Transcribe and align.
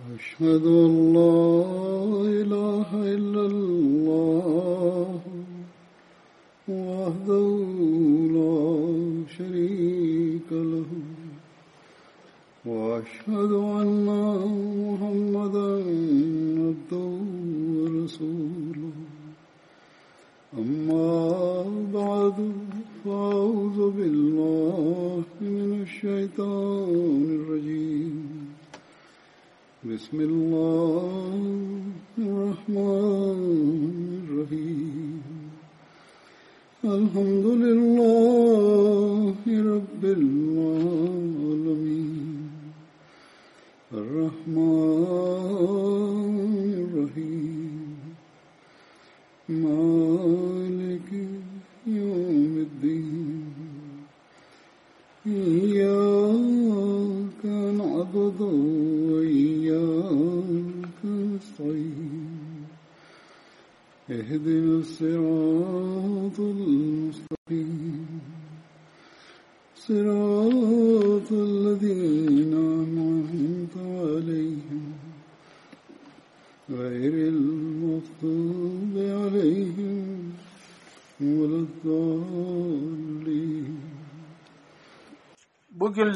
أشهد 0.00 0.64
أن 0.66 1.12
لا 1.16 1.64
إله 2.42 2.88
إلا 2.92 3.25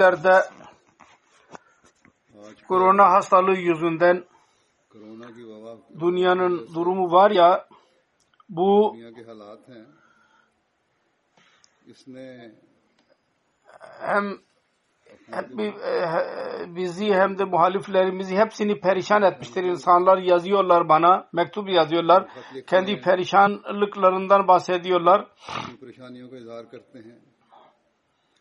köylerde 0.01 0.43
korona 2.69 3.11
hastalığı 3.11 3.57
yüzünden 3.57 4.25
dünyanın 6.01 6.69
durumu 6.75 7.13
var 7.13 7.31
ya 7.31 7.69
bu 8.49 8.97
hem 14.01 14.39
e, 15.33 16.05
bizi 16.77 17.15
hem 17.15 17.39
de 17.39 17.45
muhaliflerimizi 17.45 18.37
hepsini 18.37 18.81
perişan 18.81 19.23
etmiştir. 19.23 19.65
İnsanlar 19.65 20.19
yazıyorlar 20.19 20.89
bana, 20.89 21.29
mektup 21.33 21.69
yazıyorlar. 21.69 22.29
Kendi 22.67 23.01
perişanlıklarından 23.01 24.49
bahsediyorlar 24.49 25.27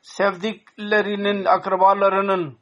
sevdiklerinin, 0.10 1.46
akrabalarının 1.46 2.58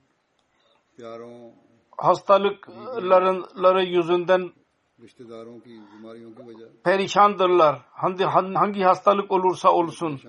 hastalıkları 1.98 3.84
yüzünden 3.84 4.52
perişandırlar. 6.84 7.82
Hangi, 7.92 8.24
hangi 8.24 8.84
hastalık 8.84 9.32
olursa 9.32 9.72
olsun. 9.72 10.22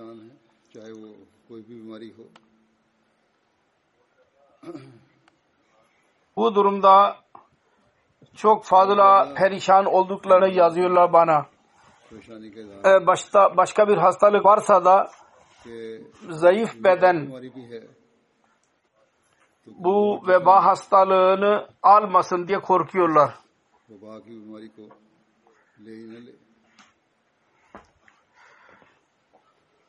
Bu 6.35 6.55
durumda 6.55 7.17
çok 8.35 8.65
fazla 8.65 9.33
perişan 9.33 9.85
olduklarını 9.85 10.53
yazıyorlar 10.53 11.13
bana. 11.13 11.45
Ee, 12.85 13.07
başta 13.07 13.57
başka 13.57 13.87
bir 13.87 13.97
hastalık 13.97 14.45
varsa 14.45 14.85
da 14.85 15.09
zayıf 16.29 16.83
beden 16.83 17.31
bu 19.67 20.27
veba 20.27 20.65
hastalığını 20.65 21.67
almasın 21.83 22.47
diye 22.47 22.59
korkuyorlar. 22.59 23.33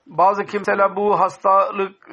Bazı 0.06 0.44
kimseler 0.44 0.96
bu 0.96 1.20
hastalık 1.20 2.08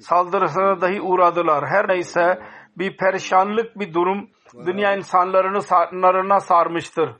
saldırısına 0.00 0.80
dahi 0.80 1.00
uğradılar. 1.00 1.68
Her 1.68 1.88
neyse 1.88 2.42
bir 2.78 2.96
perişanlık 2.96 3.78
bir 3.78 3.94
durum 3.94 4.30
dünya 4.66 4.96
insanlarını 4.96 5.62
sarnarına 5.62 6.40
sarmıştır. 6.40 7.10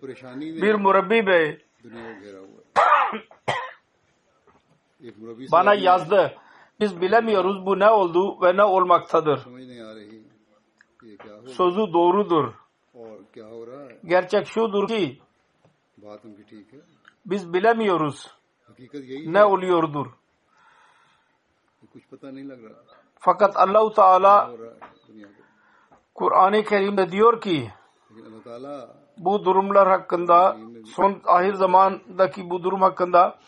Bir 0.63 0.75
murabbi 0.75 1.27
bey 1.27 1.67
bana 5.53 5.75
yazdı. 5.75 6.35
Biz 6.81 7.01
bilemiyoruz 7.01 7.67
bu 7.67 7.79
ne 7.79 7.91
oldu 7.91 8.43
ve 8.43 8.57
ne 8.57 8.65
olmaktadır. 8.65 9.41
Sözü 11.47 11.93
doğrudur. 11.93 12.55
Gerçek 14.05 14.47
şudur 14.47 14.89
ki 14.89 15.19
biz 17.27 17.53
bilemiyoruz 17.53 18.31
ne 19.27 19.45
oluyordur. 19.45 20.07
Fakat 23.19 23.57
Allahu 23.57 23.93
Teala 23.93 24.51
Kur'an-ı 26.15 26.65
Kerim'de 26.65 27.11
diyor 27.11 27.41
ki 27.41 27.71
bu 29.19 29.45
durumlar 29.45 29.89
hakkında 29.89 30.57
son 30.87 31.21
ahir 31.25 31.55
zamandaki 31.55 32.51
bu 32.51 32.63
durum 32.63 32.83
hakkında 32.83 33.39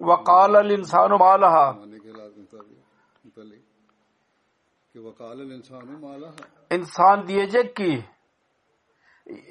وقال 0.00 0.56
الانسان 0.56 1.10
ما 1.10 1.36
لها 1.36 1.78
İnsan 6.70 7.26
diyecek 7.28 7.76
ki 7.76 8.04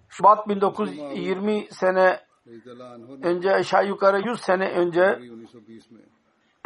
Şubat 0.09 0.47
1920 0.47 1.67
sene 1.71 2.19
önce 3.23 3.53
aşağı 3.53 3.87
yukarı 3.87 4.29
100 4.29 4.41
sene 4.41 4.71
önce 4.71 5.19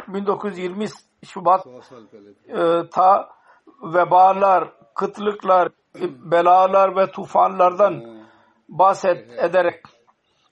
1920 0.08 0.86
Şubat 1.24 1.66
e, 2.48 2.88
ta 2.90 3.39
vebalar, 3.82 4.72
kıtlıklar, 4.94 5.68
belalar 6.30 6.96
ve 6.96 7.10
tufanlardan 7.10 8.24
bahset 8.68 9.32
ederek 9.38 9.82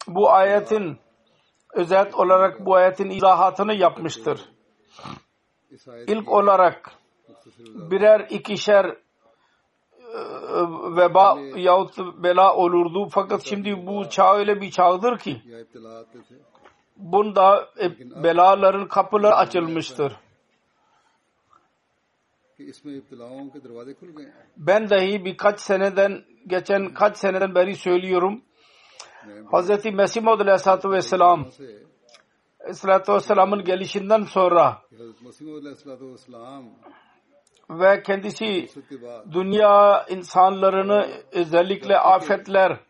bu 0.09 0.31
ayetin 0.31 0.99
özet 1.75 2.15
olarak 2.15 2.67
bu 2.67 2.75
ayetin 2.75 3.11
izahatını 3.11 3.75
yapmıştır. 3.75 4.41
İlk 6.06 6.33
olarak 6.33 6.93
birer 7.91 8.27
ikişer 8.31 8.84
e, 8.84 8.97
veba 10.97 11.38
yahut 11.56 11.99
bela 11.99 12.55
olurdu. 12.56 13.09
Fakat 13.11 13.43
şimdi 13.44 13.87
bu 13.87 14.09
çağ 14.09 14.34
öyle 14.37 14.61
bir 14.61 14.71
çağdır 14.71 15.19
ki 15.19 15.43
bunda 16.97 17.69
e, 17.81 17.91
belaların 18.25 18.88
kapıları 18.88 19.35
açılmıştır. 19.35 20.17
Ben 24.56 24.90
dahi 24.90 25.25
birkaç 25.25 25.60
seneden 25.60 26.25
geçen 26.46 26.94
kaç 26.94 27.16
seneden 27.16 27.55
beri 27.55 27.75
söylüyorum. 27.76 28.43
Hz. 29.52 29.84
Mesih 29.84 30.22
Maud 30.22 30.40
Aleyhisselatü 30.40 30.90
Vesselam 30.90 31.46
Aleyhisselatü 32.60 33.12
Vesselam'ın 33.12 33.64
gelişinden 33.64 34.22
sonra 34.22 34.82
ve 37.70 38.02
kendisi 38.02 38.69
dünya 39.32 40.06
insanlarını 40.08 41.08
özellikle 41.32 41.99
afetler 41.99 42.81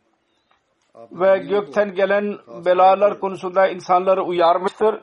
ve 1.13 1.39
gökten 1.39 1.95
gelen 1.95 2.39
belalar 2.65 3.21
konusunda 3.21 3.69
insanları 3.69 4.23
uyarmıştır. 4.23 5.01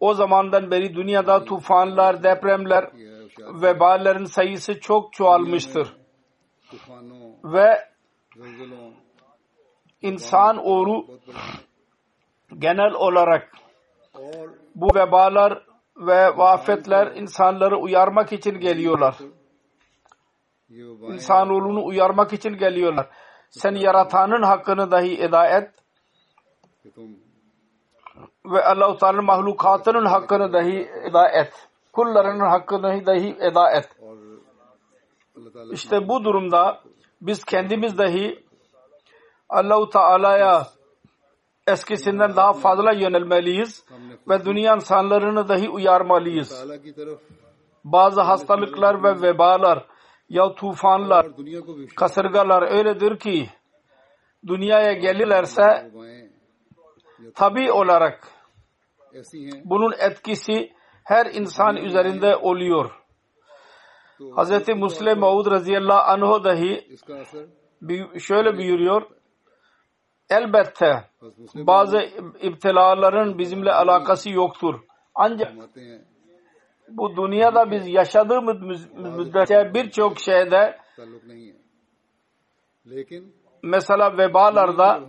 O 0.00 0.14
zamandan 0.14 0.70
beri 0.70 0.94
dünyada 0.94 1.44
tufanlar, 1.44 2.22
depremler, 2.22 2.90
veballerin 3.38 4.24
sayısı 4.24 4.80
çok 4.80 5.12
çoğalmıştır. 5.12 5.96
Ve 7.44 7.88
insan 10.02 10.56
oğlu 10.56 11.06
genel 12.58 12.92
olarak 12.92 13.52
bu 14.74 14.94
vebalar 14.94 15.66
ve 15.96 16.36
vafetler 16.36 17.16
insanları 17.16 17.76
uyarmak 17.76 18.32
için 18.32 18.60
geliyorlar. 18.60 19.16
İnsan 20.68 21.12
İnsanoğlunu 21.12 21.84
uyarmak 21.84 22.32
için 22.32 22.56
geliyorlar. 22.56 23.08
Sen 23.50 23.74
yaratanın 23.74 24.42
hakkını 24.42 24.90
dahi 24.90 25.22
eda 25.22 25.46
et 25.46 25.70
ve 28.44 28.64
Allah-u 28.64 28.98
Teala'nın 28.98 29.24
mahlukatının 29.24 30.06
hakkını 30.06 30.52
dahi 30.52 30.90
eda 31.08 31.28
et 31.28 31.68
kullarının 31.94 32.44
hakkını 32.44 33.06
dahi 33.06 33.36
eda 33.40 33.70
et. 33.70 33.88
İşte 35.72 36.08
bu 36.08 36.24
durumda 36.24 36.80
biz 37.20 37.44
kendimiz 37.44 37.98
dahi 37.98 38.44
Allahu 39.48 39.90
Teala'ya 39.90 40.66
eskisinden 41.66 42.36
daha 42.36 42.52
fazla 42.52 42.92
yönelmeliyiz 42.92 43.84
ve 44.28 44.44
dünya 44.44 44.74
insanlarını 44.74 45.48
dahi 45.48 45.68
uyarmalıyız. 45.68 46.66
Bazı 47.84 48.20
hastalıklar 48.20 49.02
ve 49.02 49.22
vebalar 49.22 49.86
ya 50.28 50.54
tufanlar, 50.54 51.26
kasırgalar 51.96 52.62
öyledir 52.62 53.18
ki 53.18 53.48
dünyaya 54.46 54.92
gelirlerse 54.92 55.90
tabi 57.34 57.72
olarak 57.72 58.28
bunun 59.64 59.92
etkisi 59.98 60.72
her 61.04 61.26
insan 61.26 61.76
üzerinde 61.76 62.36
oluyor. 62.36 62.90
Hz. 64.20 64.68
Muslim 64.68 65.18
Maud 65.18 65.46
radıyallahu 65.50 66.10
anh'u 66.10 66.44
dahi 66.44 66.88
şöyle 68.18 68.56
buyuruyor. 68.56 69.02
Elbette 70.30 71.04
bazı 71.54 71.98
iptilaların 72.42 73.38
bizimle 73.38 73.72
alakası 73.72 74.30
yoktur. 74.30 74.80
Ancak 75.14 75.52
bu 76.88 77.16
dünyada 77.16 77.70
biz 77.70 77.88
yaşadığımız 77.88 78.86
müddetçe 78.94 79.74
birçok 79.74 80.18
şeyde 80.18 80.78
mesela 83.62 84.18
vebalarda 84.18 85.00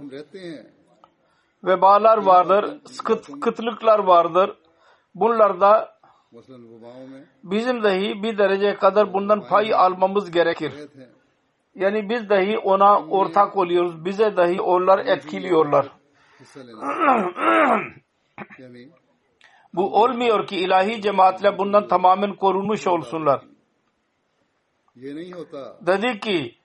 vebalar 1.63 2.17
vardır, 2.17 2.79
kıt, 3.03 3.39
kıtlıklar 3.41 3.99
vardır. 3.99 4.57
Bunlarda 5.15 5.95
bizim 7.43 7.83
dahi 7.83 8.23
bir 8.23 8.37
derece 8.37 8.75
kadar 8.75 9.13
bundan 9.13 9.47
pay 9.47 9.73
almamız 9.73 10.31
gerekir. 10.31 10.73
Yani 11.75 12.09
biz 12.09 12.29
dahi 12.29 12.57
ona 12.57 13.05
ortak 13.05 13.57
oluyoruz. 13.57 14.05
Bize 14.05 14.37
dahi 14.37 14.61
onlar 14.61 15.05
etkiliyorlar. 15.05 15.91
Bu 19.73 20.01
olmuyor 20.01 20.47
ki 20.47 20.57
ilahi 20.57 21.01
cemaatle 21.01 21.57
bundan 21.57 21.87
tamamen 21.87 22.35
korunmuş 22.35 22.87
olsunlar. 22.87 23.41
Dedi 25.81 26.19
ki 26.19 26.55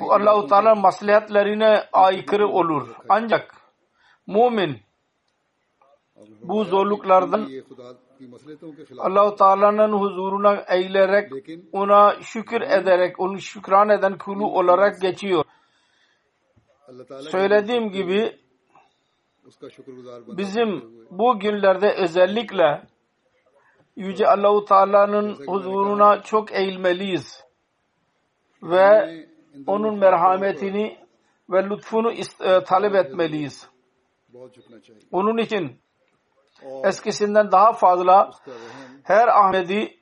bu 0.00 0.12
Allah-u 0.12 0.46
Teala 0.46 0.74
maslahatlerine 0.74 1.84
aykırı 1.92 2.48
olur. 2.48 2.88
Ancak 3.08 3.54
mumin 4.26 4.80
bu 6.42 6.64
zorluklardan 6.64 7.48
Allahu 8.98 9.36
Teala'nın 9.36 9.92
huzuruna 9.92 10.64
eğilerek 10.68 11.32
ona 11.72 12.22
şükür 12.22 12.60
ederek 12.60 13.20
onun 13.20 13.36
şükran 13.36 13.88
eden 13.88 14.18
kulu 14.18 14.46
olarak 14.58 15.00
geçiyor. 15.00 15.44
Söylediğim 17.20 17.90
gibi 17.90 18.38
bizim 20.36 20.84
bu 21.10 21.38
günlerde 21.38 21.94
özellikle 21.94 22.82
Yüce 23.96 24.26
Allahu 24.28 24.64
Teala'nın 24.64 25.34
huzuruna 25.46 26.22
çok 26.22 26.52
eğilmeliyiz 26.52 27.44
ve 28.62 29.16
onun 29.66 29.98
merhametini 29.98 30.98
ve 31.50 31.64
lütfunu 31.64 32.12
e, 32.12 32.64
talep 32.64 32.94
etmeliyiz. 32.94 33.68
Onun 35.12 35.38
için 35.38 35.81
eskisinden 36.84 37.52
daha 37.52 37.72
fazla 37.72 38.30
her 39.02 39.28
Ahmedi 39.28 39.98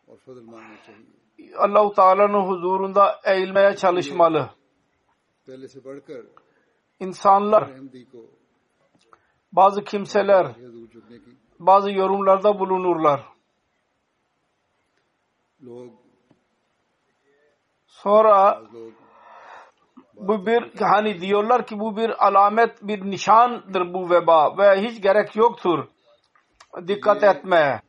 Allahu 1.58 1.92
Teala'nın 1.94 2.46
huzurunda 2.48 3.20
eğilmeye 3.24 3.76
çalışmalı. 3.76 4.50
İnsanlar, 7.00 7.70
bazı 9.52 9.84
kimseler, 9.84 10.46
bazı 11.58 11.90
yorumlarda 11.90 12.58
bulunurlar. 12.58 13.24
Sonra 17.86 18.62
bu 20.14 20.46
bir 20.46 20.72
hani 20.80 21.20
diyorlar 21.20 21.66
ki 21.66 21.80
bu 21.80 21.96
bir 21.96 22.26
alamet 22.26 22.82
bir 22.82 23.10
nişandır 23.10 23.94
bu 23.94 24.10
veba 24.10 24.58
ve 24.58 24.82
hiç 24.82 25.02
gerek 25.02 25.36
yoktur 25.36 25.88
dikkat 26.88 27.22
etmeye 27.22 27.80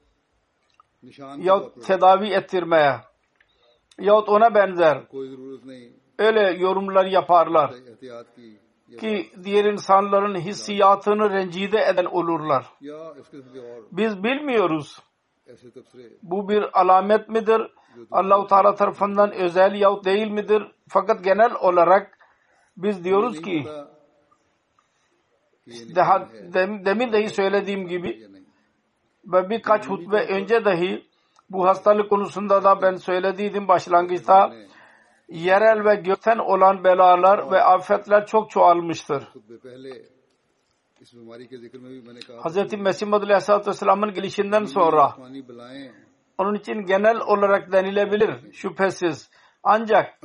yahut 1.38 1.86
tedavi 1.86 2.28
ettirmeye 2.28 2.96
yahut 4.00 4.30
ona 4.30 4.56
benzer. 4.56 5.04
Öyle 6.20 6.58
yorumlar 6.60 7.06
yaparlar. 7.06 7.74
Ki 9.00 9.30
diğer 9.44 9.66
insanların 9.66 10.36
hissiyatını 10.36 11.30
rencide 11.30 11.86
eden 11.86 12.06
olurlar. 12.06 12.66
Biz 13.92 14.24
bilmiyoruz. 14.24 15.00
Bu 16.24 16.50
bir 16.50 16.80
alamet 16.82 17.30
midir? 17.30 17.62
Allahu 18.12 18.48
Teala 18.48 18.76
tarafından 18.76 19.32
özel 19.32 19.76
yahut 19.76 20.06
değil 20.06 20.32
midir? 20.32 20.64
Fakat 20.88 21.24
genel 21.24 21.52
olarak 21.62 22.18
biz 22.78 23.04
diyoruz 23.04 23.42
ki 23.42 23.66
daha 25.96 26.30
demin, 26.54 26.86
demin 26.86 27.14
dahi 27.14 27.30
söylediğim 27.30 27.88
gibi 27.88 28.31
ve 29.26 29.50
birkaç 29.50 29.90
hutbe 29.90 30.28
önce 30.28 30.66
dahi 30.66 31.06
bu 31.50 31.68
hastalık 31.68 32.10
konusunda 32.10 32.64
da 32.64 32.82
ben 32.82 32.96
söylediydim 32.96 33.68
başlangıçta 33.68 34.54
yerel 35.30 35.86
ve 35.86 35.96
gökten 35.96 36.38
olan 36.38 36.84
belalar 36.84 37.52
ve 37.52 37.64
afetler 37.64 38.26
çok 38.26 38.50
çoğalmıştır. 38.50 39.24
Hz. 42.44 42.74
Mesih 42.74 43.08
Madhu 43.08 43.26
Aleyhisselatü 43.26 43.70
Vesselam'ın 43.70 44.14
gelişinden 44.14 44.64
sonra 44.64 45.16
onun 46.38 46.56
için 46.56 46.74
genel 46.74 47.20
olarak 47.20 47.72
denilebilir 47.72 48.54
şüphesiz. 48.54 49.30
Ancak 49.64 50.20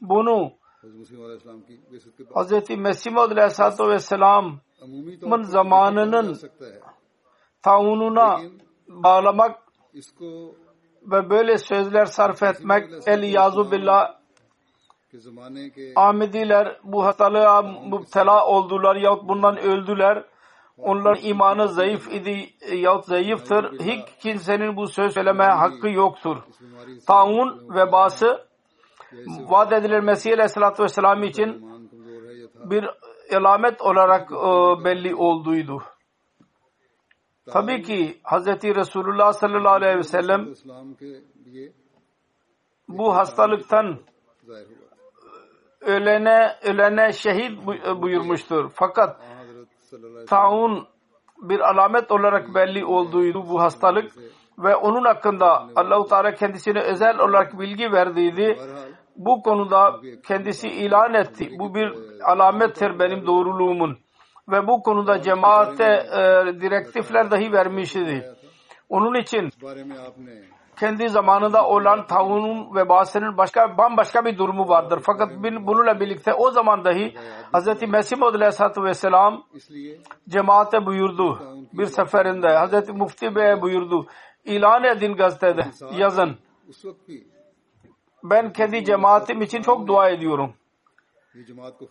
bunu 0.00 0.52
Hz. 2.34 2.70
Mesih 2.70 3.12
Madhu 3.12 3.32
Aleyhisselatü 3.32 3.88
Vesselam'ın 3.88 5.42
zamanının 5.42 6.38
taununa 7.62 8.40
bağlamak 8.88 9.58
ve 11.02 11.30
böyle 11.30 11.58
sözler 11.58 12.04
sarf 12.04 12.42
etmek 12.42 12.90
el 13.06 13.22
yazu 13.22 13.70
billah 13.70 14.20
Ahmediler 15.96 16.80
bu 16.84 17.04
hastalığa 17.04 17.62
müptela 17.62 18.46
oldular 18.46 18.96
yahut 18.96 19.28
bundan 19.28 19.58
öldüler. 19.58 20.24
Onların 20.78 21.24
imanı 21.24 21.68
zayıf 21.68 22.12
idi 22.12 22.50
e, 22.60 22.76
yahut 22.76 23.04
zayıftır. 23.04 23.78
Hiç 23.80 24.00
kimsenin 24.22 24.76
bu 24.76 24.86
söz 24.86 25.14
söylemeye 25.14 25.50
hakkı 25.50 25.88
yoktur. 25.88 26.36
Taun 27.06 27.74
vebası 27.74 28.46
vaat 29.48 29.72
edilen 29.72 30.04
Mesih 30.04 30.32
Aleyhisselatü 30.32 30.82
Vesselam 30.82 31.22
için 31.22 31.70
bir 32.64 32.90
alamet 33.36 33.82
olarak 33.82 34.32
e, 34.32 34.84
belli 34.84 35.14
olduydu. 35.14 35.82
Tabii 37.46 37.82
ki 37.82 38.20
Hz. 38.24 38.46
Resulullah 38.64 39.32
sallallahu 39.32 39.74
aleyhi 39.74 39.98
ve 39.98 40.02
sellem 40.02 40.48
bu 42.88 43.16
hastalıktan 43.16 43.98
ölene 45.80 46.56
ölene 46.62 47.12
şehit 47.12 47.58
e, 47.86 48.02
buyurmuştur. 48.02 48.70
Fakat 48.74 49.20
taun 50.28 50.86
bir 51.42 51.60
alamet 51.60 52.10
olarak 52.10 52.54
belli 52.54 52.84
olduğuydu 52.84 53.48
bu 53.48 53.60
hastalık 53.60 54.12
ve 54.58 54.76
onun 54.76 55.04
hakkında 55.04 55.68
Allahu 55.76 56.08
Teala 56.08 56.34
kendisine 56.34 56.80
özel 56.80 57.18
olarak 57.18 57.58
bilgi 57.60 57.92
verdiydi. 57.92 58.58
Bu 59.16 59.42
konuda 59.42 60.00
kendisi 60.26 60.68
ilan 60.68 61.14
etti. 61.14 61.50
Bu 61.58 61.74
bir 61.74 61.92
alamettir 62.24 62.98
benim 62.98 63.26
doğruluğumun 63.26 63.98
ve 64.48 64.66
bu 64.66 64.82
konuda 64.82 65.22
cemaate 65.22 65.84
e, 65.84 66.20
direktifler 66.60 67.30
dahi 67.30 67.52
vermişti. 67.52 68.24
Onun 68.88 69.14
için 69.14 69.50
kendi 70.80 71.08
zamanında 71.08 71.66
olan 71.66 72.06
taunun 72.06 72.74
ve 72.74 72.88
başka 73.36 73.78
bambaşka 73.78 74.24
bir 74.24 74.38
durumu 74.38 74.68
vardır. 74.68 75.00
Fakat 75.02 75.30
bununla 75.42 76.00
birlikte 76.00 76.34
o 76.34 76.50
zaman 76.50 76.84
dahi 76.84 77.14
Hz. 77.54 77.82
Mesih 77.88 78.16
Maud 78.18 78.34
Aleyhisselatü 78.34 78.82
Vesselam 78.82 79.42
cemaate 80.28 80.86
buyurdu. 80.86 81.38
Bir 81.72 81.86
seferinde 81.86 82.48
Hz. 82.48 82.88
Mufti 82.88 83.34
Bey'e 83.34 83.62
buyurdu. 83.62 84.06
İlan 84.44 84.84
edin 84.84 85.14
gazetede 85.14 85.66
yazın. 85.96 86.36
Ben 88.24 88.52
kendi 88.52 88.84
cemaatim 88.84 89.42
için 89.42 89.62
çok 89.62 89.86
dua 89.86 90.08
ediyorum. 90.08 90.54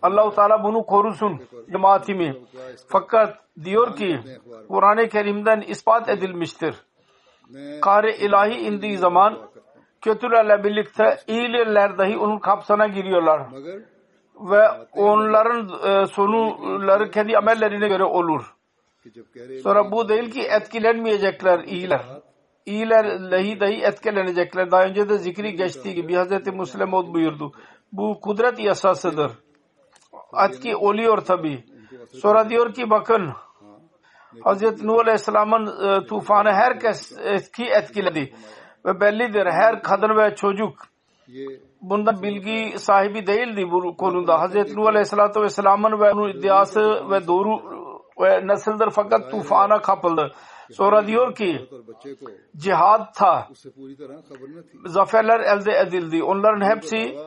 Allah-u 0.01 0.35
Teala 0.35 0.63
bunu 0.63 0.85
korusun 0.85 1.39
cemaatimi. 1.71 2.35
Fakat 2.87 3.37
diyor 3.63 3.95
ki 3.95 4.19
Kur'an-ı 4.67 5.09
Kerim'den 5.09 5.61
ispat 5.61 6.09
edilmiştir. 6.09 6.75
Kare 7.81 8.17
ilahi 8.17 8.53
indiği 8.53 8.97
zaman 8.97 9.37
kötülerle 10.01 10.63
birlikte 10.63 11.17
iyilerler 11.27 11.97
dahi 11.97 12.17
onun 12.17 12.39
kapsana 12.39 12.87
giriyorlar. 12.87 13.47
Ve 14.39 14.69
onların 14.93 15.69
e, 15.87 16.05
sonuları 16.05 17.11
kendi 17.11 17.37
amellerine 17.37 17.87
göre 17.87 18.03
olur. 18.03 18.55
Sonra 19.63 19.91
bu 19.91 20.09
değil 20.09 20.31
ki 20.31 20.41
etkilenmeyecekler 20.41 21.59
iyiler. 21.59 22.01
İyiler 22.65 23.31
lehi 23.31 23.59
dahi 23.59 23.83
etkilenecekler. 23.83 24.71
Daha 24.71 24.85
önce 24.85 25.09
de 25.09 25.17
zikri 25.17 25.55
geçtiği 25.55 25.95
gibi 25.95 26.15
Hz. 26.15 26.53
Müslim 26.53 26.91
buyurdu. 26.91 27.51
Bu 27.91 28.19
kudret 28.21 28.59
yasasıdır. 28.59 29.31
Atki 30.33 30.75
oluyor 30.75 31.17
tabi. 31.17 31.63
Sonra 32.13 32.49
diyor 32.49 32.73
ki 32.73 32.89
bakın 32.89 33.31
Hz. 34.45 34.83
Nuh 34.83 34.99
Aleyhisselam'ın 34.99 35.65
e, 35.87 36.05
tufanı 36.05 36.53
herkes 36.53 37.17
etki 37.17 37.65
etkiledi. 37.65 38.33
Ve 38.85 38.99
bellidir 38.99 39.45
her 39.45 39.83
kadın 39.83 40.17
ve 40.17 40.35
çocuk 40.35 40.73
bunda 41.81 42.21
bilgi 42.21 42.79
sahibi 42.79 43.27
değildi 43.27 43.71
bu 43.71 43.97
konuda. 43.97 44.47
Hz. 44.47 44.75
Nuh 44.75 44.87
Aleyhisselatü 44.87 45.41
Vesselam'ın 45.41 45.99
ve 45.99 46.11
onun 46.11 46.29
iddiası 46.29 47.09
ve 47.11 47.27
doğru 47.27 47.59
ve 48.21 48.47
nasıldır 48.47 48.89
fakat 48.89 49.31
tufana 49.31 49.81
kapıldı. 49.81 50.31
Sonra 50.71 51.07
diyor 51.07 51.35
ki 51.35 51.69
cihad 52.57 53.13
ta. 53.15 53.47
Zaferler 54.85 55.39
elde 55.39 55.71
edildi. 55.79 56.23
Onların 56.23 56.75
hepsi 56.75 57.17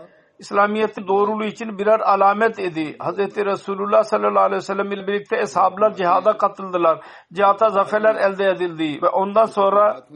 İslamiyet'i 0.42 1.06
doğruluğu 1.08 1.44
için 1.44 1.78
birer 1.78 2.00
alamet 2.00 2.58
idi. 2.58 2.96
Hz. 3.00 3.18
Resulullah 3.18 4.02
sallallahu 4.04 4.44
aleyhi 4.44 4.62
ve 4.62 4.66
sellem 4.70 4.92
ile 4.92 5.06
birlikte 5.06 5.36
eshablar 5.36 5.94
cihada 5.94 6.36
katıldılar. 6.36 7.04
Cihata 7.32 7.70
zaferler 7.70 8.14
elde 8.14 8.44
edildi 8.48 9.02
ve 9.02 9.08
ondan 9.08 9.46
sonra 9.46 10.06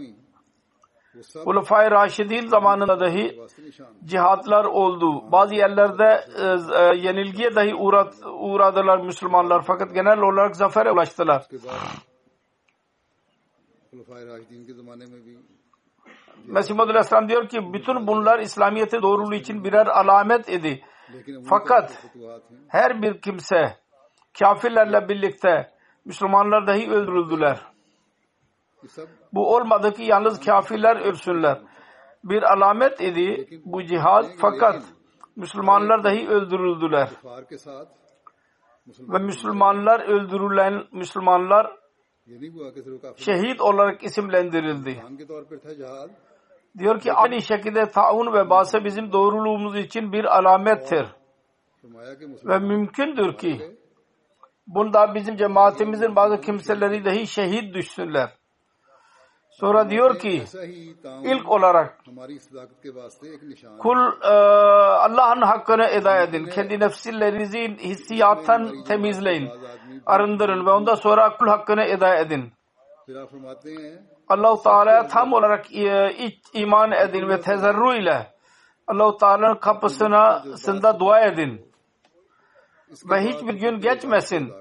Ulufay 1.46 1.90
Raşidin 1.90 2.46
zamanında 2.46 3.00
dahi 3.00 3.40
cihatlar 4.04 4.64
oldu. 4.64 5.32
Bazı 5.32 5.54
yerlerde 5.54 6.24
e, 6.38 6.44
e, 6.80 6.96
yenilgiye 7.06 7.54
dahi 7.54 7.74
uğrat, 7.74 8.14
uğradılar 8.40 8.98
Müslümanlar 8.98 9.62
fakat 9.62 9.94
genel 9.94 10.18
olarak 10.18 10.56
zafere 10.56 10.90
ulaştılar. 10.90 11.46
Mesih 16.44 16.74
Muhammed 16.74 16.94
Aleyhisselam 16.94 17.28
diyor 17.28 17.48
ki 17.48 17.72
bütün 17.72 18.06
bunlar 18.06 18.38
İslamiyet'e 18.38 19.02
doğruluğu 19.02 19.34
için 19.34 19.64
birer 19.64 19.86
alamet 19.86 20.48
idi. 20.48 20.84
Fakat 21.48 22.06
her 22.68 23.02
bir 23.02 23.20
kimse 23.20 23.76
kafirlerle 24.38 25.08
birlikte 25.08 25.70
Müslümanlar 26.04 26.66
dahi 26.66 26.90
öldürüldüler. 26.90 27.60
Bu 29.32 29.54
olmadı 29.54 29.92
ki 29.92 30.02
yalnız 30.02 30.44
kafirler 30.44 30.96
ölsünler. 30.96 31.60
Bir 32.24 32.42
alamet 32.42 33.00
idi 33.00 33.60
bu 33.64 33.84
cihad 33.84 34.24
fakat 34.40 34.82
Müslümanlar 35.36 36.04
dahi 36.04 36.28
öldürüldüler. 36.28 37.10
Ve 38.98 39.18
Müslümanlar 39.18 40.00
öldürülen 40.00 40.84
Müslümanlar 40.92 41.76
şehit 43.16 43.60
olarak 43.60 44.02
isimlendirildi. 44.04 45.02
Diyor 46.78 47.00
ki 47.00 47.12
aynı 47.12 47.42
şekilde 47.42 47.90
taun 47.90 48.32
ve 48.32 48.50
base 48.50 48.84
bizim 48.84 49.12
doğruluğumuz 49.12 49.76
için 49.76 50.12
bir 50.12 50.24
alamettir. 50.38 51.06
Ve 52.44 52.58
mümkündür 52.58 53.36
ki 53.36 53.76
bunda 54.66 55.14
bizim 55.14 55.36
cemaatimizin 55.36 56.16
bazı 56.16 56.40
kimseleri 56.40 57.04
dahi 57.04 57.26
şehit 57.26 57.74
düşsünler. 57.74 58.30
Sonra 59.60 59.90
diyor 59.90 60.18
ki 60.18 60.44
ilk 61.24 61.50
olarak 61.50 61.98
kul 63.78 63.98
e, 64.22 64.32
Allah'ın 65.06 65.42
hakkını 65.42 65.84
eda 65.84 66.22
edin. 66.22 66.46
Kendi 66.46 66.80
nefsillerinizi 66.80 67.76
hissiyattan 67.78 68.84
temizleyin. 68.84 69.50
Arındırın 70.06 70.66
ve 70.66 70.70
ondan 70.70 70.94
sonra 70.94 71.36
kul 71.36 71.46
hakkını 71.46 71.82
eda 71.82 72.16
edin. 72.16 72.52
Allah-u 74.28 74.62
Teala'ya 74.62 75.08
tam 75.08 75.32
olarak 75.32 75.72
e, 75.72 76.14
iç 76.18 76.38
iman 76.54 76.92
edin 76.92 77.28
ve 77.28 77.40
tezerru 77.40 77.94
ile 77.94 78.32
Allah-u 78.86 79.16
Teala'nın 79.16 79.54
kapısına 79.54 80.44
sında 80.56 81.00
dua 81.00 81.20
edin. 81.20 81.72
Ve 83.10 83.20
hiçbir 83.20 83.54
gün 83.54 83.80
geçmesin 83.80 84.52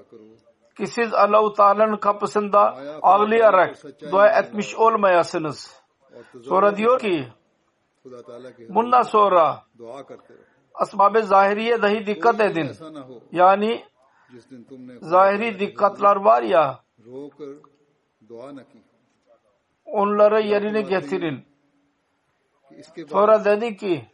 ki 0.76 0.86
siz 0.86 1.14
Allahu 1.14 1.52
Teala'nın 1.52 1.96
kapısında 1.96 2.60
ağlayarak 3.02 3.76
dua 4.12 4.28
etmiş 4.28 4.74
olmayasınız. 4.74 5.80
Sonra 6.42 6.76
diyor 6.76 6.98
ki 6.98 7.28
bundan 8.68 9.02
sonra 9.02 9.62
asbab-ı 10.74 11.22
zahiriye 11.22 11.82
dahi 11.82 12.06
dikkat 12.06 12.40
edin. 12.40 12.70
Yani 13.32 13.84
zahiri 15.00 15.58
dikkatler 15.58 16.16
var 16.16 16.42
ya 16.42 16.80
onları 19.84 20.40
yerine 20.40 20.82
getirin. 20.82 21.44
Sonra 23.08 23.44
dedi 23.44 23.76
ki 23.76 24.08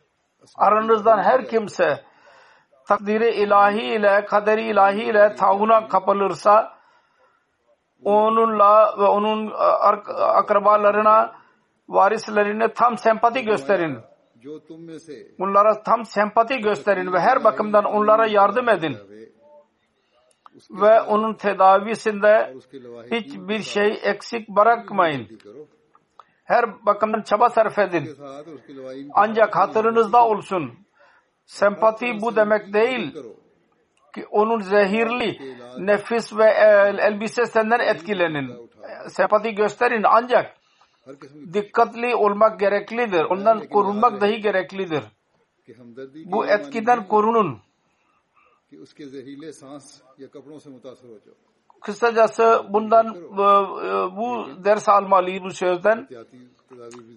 aranızdan 0.57 1.23
her 1.23 1.49
kimse 1.49 2.05
takdiri 2.89 3.31
ilahi 3.31 3.81
ile 3.81 4.25
kaderi 4.25 4.63
ilahi 4.63 5.03
ile 5.03 5.35
tağuna 5.35 5.89
kapılırsa 5.89 6.73
onunla 8.05 8.95
ve 8.99 9.05
onun 9.05 9.47
e, 9.47 9.55
akrabalarına 10.23 11.33
varislerine 11.89 12.73
tam 12.73 12.99
sempati 12.99 13.45
gösterin. 13.45 13.99
Onlara 15.39 15.83
tam 15.83 16.05
sempati 16.05 16.59
gösterin 16.59 17.13
ve 17.13 17.21
her 17.21 17.45
bakımdan 17.45 17.85
onlara 17.85 18.27
yardım 18.27 18.69
edin. 18.69 18.97
Ve 20.71 21.01
onun 21.01 21.35
tedavisinde 21.35 22.55
hiçbir 23.11 23.59
şey 23.59 24.01
eksik 24.03 24.49
bırakmayın. 24.49 25.29
Her 26.45 26.87
bakımdan 26.87 27.23
çaba 27.23 27.49
sarf 27.49 27.79
edin. 27.79 28.17
Ancak 29.15 29.57
hatırınızda 29.57 30.27
olsun 30.27 30.73
Sempati 31.47 32.21
bu 32.21 32.37
demek 32.37 32.73
değil 32.73 33.13
ki 34.15 34.27
onun 34.31 34.61
zehirli 34.61 35.39
nefis 35.79 36.37
ve 36.37 36.45
elbise 37.01 37.47
senden 37.47 37.81
etkilenin. 37.81 38.71
Sempati 39.09 39.55
gösterin 39.55 40.03
ancak 40.07 40.57
dikkatli 41.53 42.15
olmak 42.15 42.61
gereklidir. 42.61 43.25
Ondan 43.25 43.69
korunmak 43.69 44.21
dahi 44.21 44.41
gereklidir. 44.41 45.03
Bu 46.25 46.47
etkiden 46.47 47.09
korunun. 47.09 47.61
Kısacası 51.81 52.65
bundan 52.69 53.15
bu 54.17 54.49
ders 54.65 54.89
almalıyız 54.89 55.43
bu 55.43 55.51
sözden. 55.51 56.09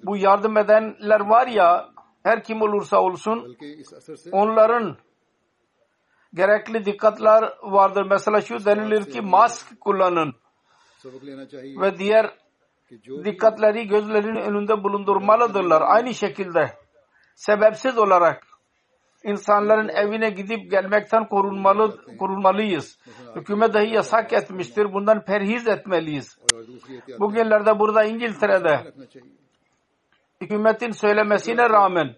Bu 0.04 0.18
yardım 0.18 0.58
edenler 0.58 1.20
var 1.20 1.48
ya 1.48 1.90
her 2.26 2.44
kim 2.44 2.62
olursa 2.62 2.98
olsun 3.02 3.58
onların 4.32 4.98
gerekli 6.34 6.86
dikkatler 6.86 7.54
vardır. 7.64 8.06
Mesela 8.10 8.42
şu 8.42 8.66
denilir 8.66 9.12
ki 9.12 9.22
mask 9.22 9.82
kullanın 9.82 10.34
ve 11.82 11.98
diğer 11.98 12.32
dikkatleri 13.26 13.88
gözlerinin 13.88 14.42
önünde 14.42 14.84
bulundurmalıdırlar. 14.84 15.82
Aynı 15.86 16.14
şekilde 16.14 16.74
sebepsiz 17.36 17.98
olarak 17.98 18.44
insanların 19.24 19.90
evine 19.90 20.30
gidip 20.30 20.72
gelmekten 20.72 21.28
korunmalı 21.28 22.18
korunmalıyız. 22.18 23.00
Hükümet 23.36 23.74
dahi 23.74 23.94
yasak 23.94 24.34
etmiştir. 24.34 24.94
Bundan 24.94 25.26
perhiz 25.26 25.68
etmeliyiz. 25.68 26.40
Bugünlerde 27.20 27.80
burada 27.80 28.04
İngiltere'de 28.04 28.94
hükümetin 30.42 30.92
söylemesine 30.92 31.70
rağmen, 31.70 32.16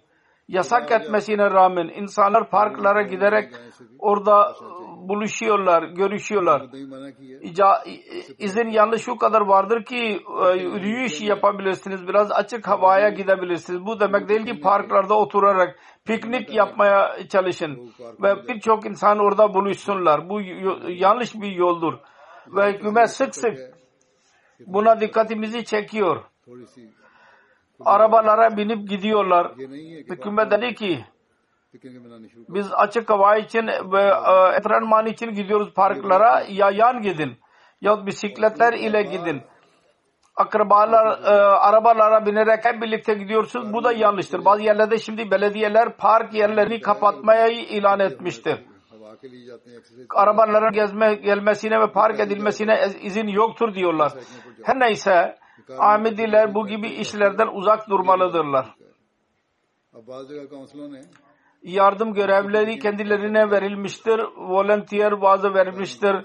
yasak 0.48 0.92
etmesine 0.92 1.52
rağmen 1.52 1.88
insanlar 1.88 2.50
parklara 2.50 3.02
giderek 3.02 3.54
orada 4.00 4.54
buluşuyorlar, 4.98 5.84
görüşüyorlar. 5.84 6.62
İca, 7.42 7.84
izin 8.40 8.70
yanlış 8.70 9.02
şu 9.02 9.18
kadar 9.18 9.42
vardır 9.42 9.86
ki 9.86 10.22
yürüyüş 10.60 11.22
yapabilirsiniz, 11.22 12.08
biraz 12.08 12.32
açık 12.32 12.68
havaya 12.68 13.10
gidebilirsiniz. 13.10 13.86
Bu 13.86 14.00
demek 14.00 14.30
değil 14.30 14.46
ki 14.46 14.60
parklarda 14.60 15.14
oturarak 15.14 15.80
piknik 16.06 16.54
yapmaya 16.54 17.28
çalışın 17.30 17.92
ve 18.24 18.48
birçok 18.48 18.86
insan 18.86 19.20
orada 19.20 19.54
buluşsunlar. 19.54 20.30
Bu 20.30 20.42
yanlış 20.92 21.36
bir 21.36 21.52
yoldur 21.52 21.94
ve 22.48 22.74
hükümet 22.74 23.10
sık 23.10 23.36
sık 23.36 23.58
buna 24.66 25.00
dikkatimizi 25.00 25.66
çekiyor 25.66 26.24
arabalara 27.86 28.58
binip 28.58 28.90
gidiyorlar. 28.90 29.52
Hükümet 30.10 30.52
dedi 30.52 30.74
ki 30.76 31.06
biz 32.50 32.74
açık 32.74 33.10
hava 33.10 33.38
için 33.38 33.68
ve 33.68 34.14
etrenman 34.58 35.06
için 35.06 35.32
gidiyoruz 35.32 35.74
parklara. 35.74 36.44
Ya 36.50 36.72
yan 36.72 37.02
gidin 37.02 37.38
ya 37.82 38.06
bisikletler 38.06 38.74
ile 38.74 39.04
gidin. 39.04 39.42
Akrabalar 40.36 41.20
e, 41.24 41.36
arabalara 41.40 42.26
binerek 42.26 42.66
hep 42.66 42.82
birlikte 42.82 43.14
gidiyorsunuz. 43.14 43.74
Bu 43.74 43.84
da 43.84 43.92
yanlıştır. 43.92 44.46
Bazı 44.46 44.64
yerlerde 44.64 44.98
şimdi 44.98 45.32
belediyeler 45.32 45.98
park 45.98 46.34
yerlerini 46.34 46.82
kapatmaya 46.82 47.48
ilan 47.48 48.00
etmiştir. 48.00 48.66
Arabaların 50.16 50.72
gezme 50.72 51.16
gelmesine 51.16 51.80
ve 51.80 51.92
park 51.92 52.20
edilmesine 52.20 52.80
izin 53.02 53.28
yoktur 53.28 53.76
diyorlar. 53.76 54.12
Her 54.64 54.80
neyse 54.80 55.36
Ahmediler 55.70 56.56
bu 56.56 56.68
gibi 56.68 56.88
işlerden 56.88 57.48
uzak 57.48 57.90
durmalıdırlar. 57.90 58.76
Yardım 61.64 62.14
görevleri 62.14 62.80
kendilerine 62.80 63.52
verilmiştir. 63.52 64.20
Volunteer 64.38 65.22
bazı 65.22 65.54
verilmiştir. 65.54 66.16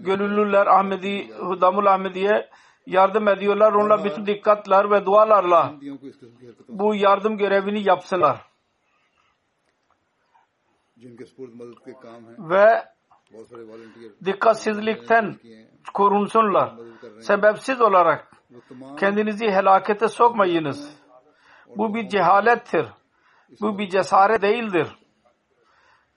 Gönüllüler 0.00 0.66
Ahmedi, 0.66 1.32
Hudamul 1.32 1.86
Ahmedi'ye 1.86 2.48
yardım 2.86 3.28
ediyorlar. 3.28 3.72
Onunla 3.72 4.04
bütün 4.04 4.26
dikkatler 4.26 4.90
ve 4.90 5.06
dualarla 5.06 5.74
bu 6.68 6.94
yardım 6.94 7.36
görevini 7.36 7.88
yapsınlar. 7.88 8.40
Ve 12.38 12.84
dikkatsizlikten 14.24 15.36
korunsunlar. 15.94 16.74
Sebepsiz 17.20 17.80
olarak 17.80 18.37
Kendinizi 19.00 19.50
helakete 19.50 20.08
sokmayınız. 20.08 20.98
Bu 21.76 21.94
bir 21.94 22.08
cehalettir. 22.08 22.86
Bu 23.60 23.78
bir 23.78 23.88
cesaret 23.88 24.42
değildir. 24.42 24.98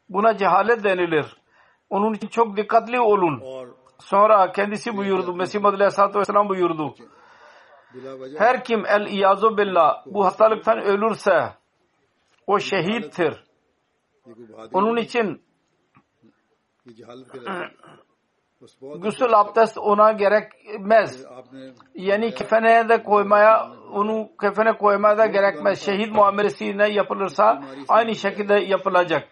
Buna 0.09 0.38
cehalet 0.38 0.83
denilir. 0.83 1.38
Onun 1.89 2.13
için 2.13 2.27
çok 2.27 2.57
dikkatli 2.57 3.00
olun. 3.00 3.43
Sonra 4.00 4.51
kendisi 4.51 4.97
buyurdu. 4.97 5.35
Mesih 5.35 5.65
Aleyhisselatü 5.65 6.19
Vesselam 6.19 6.50
buyurdu. 6.50 6.95
Her 8.38 8.63
kim 8.63 8.85
el 8.85 9.05
iyazu 9.07 9.57
billah 9.57 10.05
bu 10.05 10.25
hastalıktan 10.25 10.81
ölürse 10.81 11.53
o 12.47 12.59
şehittir. 12.59 13.43
Onun 14.73 14.97
için 14.97 15.43
gusül 19.00 19.39
abdest 19.39 19.77
ona 19.77 20.11
gerekmez 20.11 21.25
yani 21.96 22.34
kefene 22.34 22.89
de 22.89 23.03
koymaya 23.03 23.72
onu 23.93 24.29
kefene 24.41 24.77
koymaya 24.77 25.17
da 25.17 25.25
gerekmez. 25.25 25.81
Şehit 25.81 26.12
muamelesiyle 26.12 26.91
yapılırsa 26.91 27.63
aynı 27.88 28.15
şekilde 28.15 28.53
yapılacak. 28.53 29.27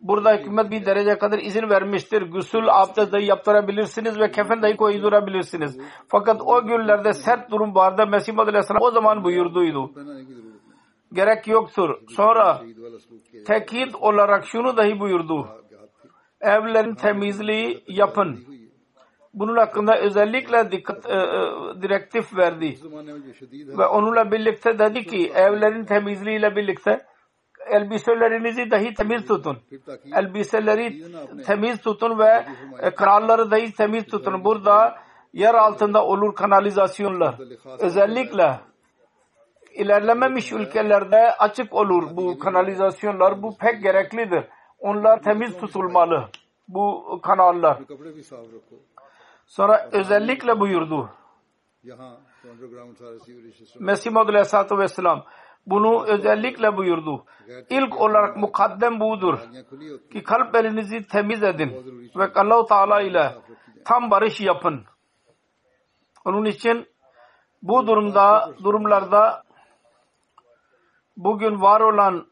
Burada 0.00 0.36
hükümet 0.36 0.70
bir 0.70 0.86
derece 0.86 1.18
kadar 1.18 1.38
izin 1.38 1.70
vermiştir. 1.70 2.22
Gusül 2.22 2.68
abdest 2.68 3.12
dahi 3.12 3.24
yaptırabilirsiniz 3.24 4.18
ve 4.18 4.30
kefen 4.30 4.62
dahi 4.62 4.76
koydurabilirsiniz. 4.76 5.78
Fakat 6.08 6.40
o 6.44 6.66
günlerde 6.66 7.12
sert 7.12 7.50
durum 7.50 7.74
vardı. 7.74 8.06
Mesih 8.06 8.38
Aleyhisselam 8.38 8.82
o 8.82 8.90
zaman 8.90 9.24
buyurduydu. 9.24 9.90
Gerek 11.12 11.48
yoktur. 11.48 11.90
Sonra 12.08 12.62
tekit 13.46 13.94
olarak 13.94 14.44
şunu 14.46 14.76
dahi 14.76 15.00
buyurdu. 15.00 15.48
Evlerin 16.40 16.94
temizliği 16.94 17.84
yapın 17.88 18.38
bunun 19.34 19.56
hakkında 19.56 19.98
özellikle 19.98 20.72
dikkat 20.72 21.06
e, 21.06 21.12
e, 21.12 21.22
direktif 21.82 22.36
verdi. 22.36 22.78
Ve 23.78 23.86
onunla 23.86 24.32
birlikte 24.32 24.78
dedi 24.78 25.06
ki 25.06 25.32
evlerin 25.34 25.84
temizliğiyle 25.84 26.56
birlikte 26.56 27.06
elbiselerinizi 27.66 28.70
dahi 28.70 28.94
temiz 28.94 29.26
tutun. 29.26 29.58
Elbiseleri 30.14 31.02
temiz 31.46 31.80
tutun 31.80 32.18
ve 32.18 32.46
e, 32.82 32.90
kralları 32.90 33.50
dahi 33.50 33.72
temiz 33.72 34.06
tutun. 34.06 34.44
Burada 34.44 34.94
yer 35.32 35.54
altında 35.54 36.04
olur 36.04 36.34
kanalizasyonlar. 36.34 37.34
Özellikle 37.78 38.60
ilerlememiş 39.74 40.52
ülkelerde 40.52 41.32
açık 41.38 41.74
olur 41.74 42.16
bu 42.16 42.38
kanalizasyonlar. 42.38 43.42
Bu 43.42 43.56
pek 43.58 43.82
gereklidir. 43.82 44.44
Onlar 44.78 45.22
temiz 45.22 45.56
tutulmalı 45.56 46.28
bu 46.68 47.04
kanallar. 47.22 47.78
Sonra 49.46 49.88
özellikle 49.92 50.60
buyurdu. 50.60 51.10
Mesih 53.80 54.10
Maud 54.10 54.28
Aleyhisselatü 54.28 54.78
Vesselam 54.78 55.24
bunu 55.66 56.06
özellikle 56.06 56.76
buyurdu. 56.76 57.24
İlk 57.70 58.00
olarak 58.00 58.36
mukaddem 58.36 59.00
budur. 59.00 59.38
Ki. 60.12 60.22
Kalp 60.22 60.54
elinizi 60.56 61.06
temiz 61.06 61.42
edin 61.42 61.70
ve 62.16 62.32
Allah-u 62.34 62.66
Teala 62.66 63.00
ile 63.00 63.34
tam 63.84 64.10
barış 64.10 64.40
yapın. 64.40 64.84
Onun 66.24 66.44
için 66.44 66.86
bu 67.62 67.86
durumda 67.86 68.50
durumlarda 68.64 69.44
bugün 71.16 71.60
var 71.60 71.80
olan 71.80 72.26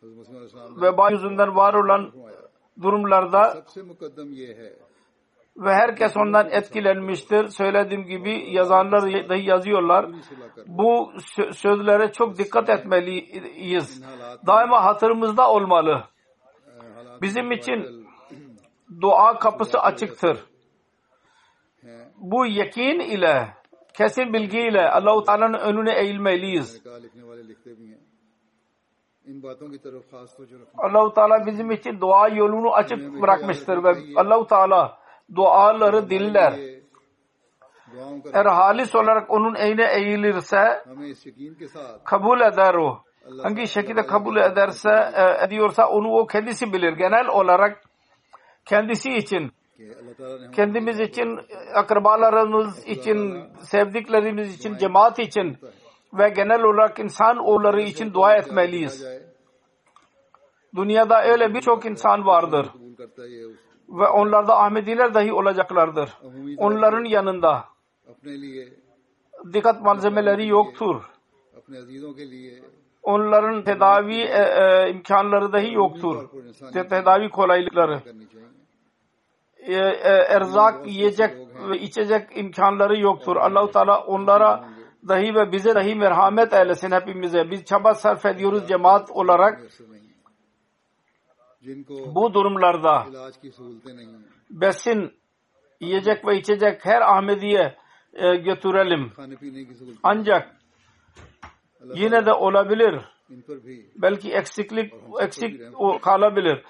veba 0.82 1.10
yüzünden 1.10 1.56
var 1.56 1.74
olan 1.74 2.12
durumlarda 2.82 3.64
ve 5.56 5.74
herkes 5.74 6.16
ondan 6.16 6.50
etkilenmiştir. 6.50 7.48
Söylediğim 7.48 8.06
gibi 8.06 8.50
yazarlar 8.50 9.28
dahi 9.28 9.48
yazıyorlar. 9.48 10.06
Bu 10.66 11.12
sözlere 11.52 12.12
çok 12.12 12.38
dikkat 12.38 12.68
etmeliyiz. 12.68 14.04
Daima 14.46 14.84
hatırımızda 14.84 15.50
olmalı. 15.50 16.04
Bizim 17.22 17.52
için 17.52 18.06
dua 19.00 19.38
kapısı 19.38 19.78
açıktır. 19.78 20.38
Bu 22.16 22.46
yakin 22.46 23.00
ile 23.00 23.48
kesin 23.94 24.32
bilgiyle 24.32 24.90
Allah-u 24.90 25.24
Teala'nın 25.24 25.58
önüne 25.58 25.98
eğilmeliyiz. 26.00 26.82
Allah-u 30.78 31.14
Teala 31.14 31.46
bizim 31.46 31.70
için 31.70 32.00
dua 32.00 32.28
yolunu 32.28 32.72
açık 32.74 33.22
bırakmıştır 33.22 33.84
ve 33.84 33.92
Allah-u 34.16 34.46
Teala 34.46 35.01
duaları 35.34 36.10
dinler. 36.10 36.52
Eğer 38.34 38.46
halis 38.46 38.94
olarak 38.94 39.30
onun 39.30 39.54
eğine 39.54 39.84
eğilirse 39.94 40.84
kabul 42.04 42.40
eder 42.40 42.74
o. 42.74 42.98
Hangi 43.42 43.66
şekilde 43.66 44.06
kabul 44.06 44.36
ederse 44.36 44.90
e, 45.14 45.44
ediyorsa 45.44 45.88
onu 45.88 46.08
o 46.08 46.26
kendisi 46.26 46.72
bilir. 46.72 46.92
Genel 46.92 47.26
olarak 47.26 47.84
kendisi 48.64 49.10
için 49.10 49.52
kendimiz 50.52 51.00
için 51.00 51.40
akrabalarımız 51.74 52.86
için 52.86 53.44
sevdiklerimiz 53.60 54.54
için 54.58 54.76
cemaat 54.76 55.18
için 55.18 55.58
ve 56.12 56.28
genel 56.28 56.62
olarak 56.62 56.98
insan 56.98 57.36
oğulları 57.38 57.82
için 57.82 58.14
dua 58.14 58.36
etmeliyiz. 58.36 59.04
Dünyada 60.76 61.24
öyle 61.24 61.54
birçok 61.54 61.86
insan 61.86 62.26
vardır 62.26 62.66
ve 63.92 64.08
onlarda 64.08 64.58
Ahmediler 64.58 65.14
dahi 65.14 65.32
olacaklardır. 65.32 66.10
Onların 66.56 67.04
yanında 67.04 67.64
dikkat 69.52 69.82
malzemeleri 69.82 70.46
yoktur. 70.48 71.02
Onların 73.02 73.64
tedavi 73.64 74.20
e, 74.20 74.42
e, 74.42 74.90
imkanları 74.90 75.52
dahi 75.52 75.72
yoktur. 75.72 76.28
Tedavi 76.72 77.28
kolaylıkları. 77.28 78.00
E, 79.56 79.74
e, 79.74 80.12
erzak 80.28 80.86
yiyecek 80.86 81.30
ve 81.70 81.78
içecek 81.78 82.36
imkanları 82.36 83.00
yoktur. 83.00 83.36
Allahu 83.36 83.70
Teala 83.70 84.04
onlara 84.04 84.64
dahi 85.08 85.34
ve 85.34 85.52
bize 85.52 85.74
dahi 85.74 85.94
merhamet 85.94 86.52
eylesin 86.52 86.90
hepimize. 86.90 87.50
Biz 87.50 87.64
çaba 87.64 87.94
sarf 87.94 88.26
ediyoruz 88.26 88.68
cemaat 88.68 89.10
olarak 89.10 89.60
bu 92.14 92.34
durumlarda 92.34 93.06
besin, 94.50 95.12
yiyecek 95.80 96.26
ve 96.26 96.36
içecek 96.36 96.84
her 96.84 97.00
Ahmediye 97.00 97.76
e, 98.12 98.36
götürelim. 98.36 99.12
Ancak 100.02 100.56
yine 101.94 102.26
de 102.26 102.32
olabilir. 102.32 103.00
Belki 103.96 104.32
eksiklik 104.32 104.94
eksik 105.20 105.60
kalabilir. 106.02 106.64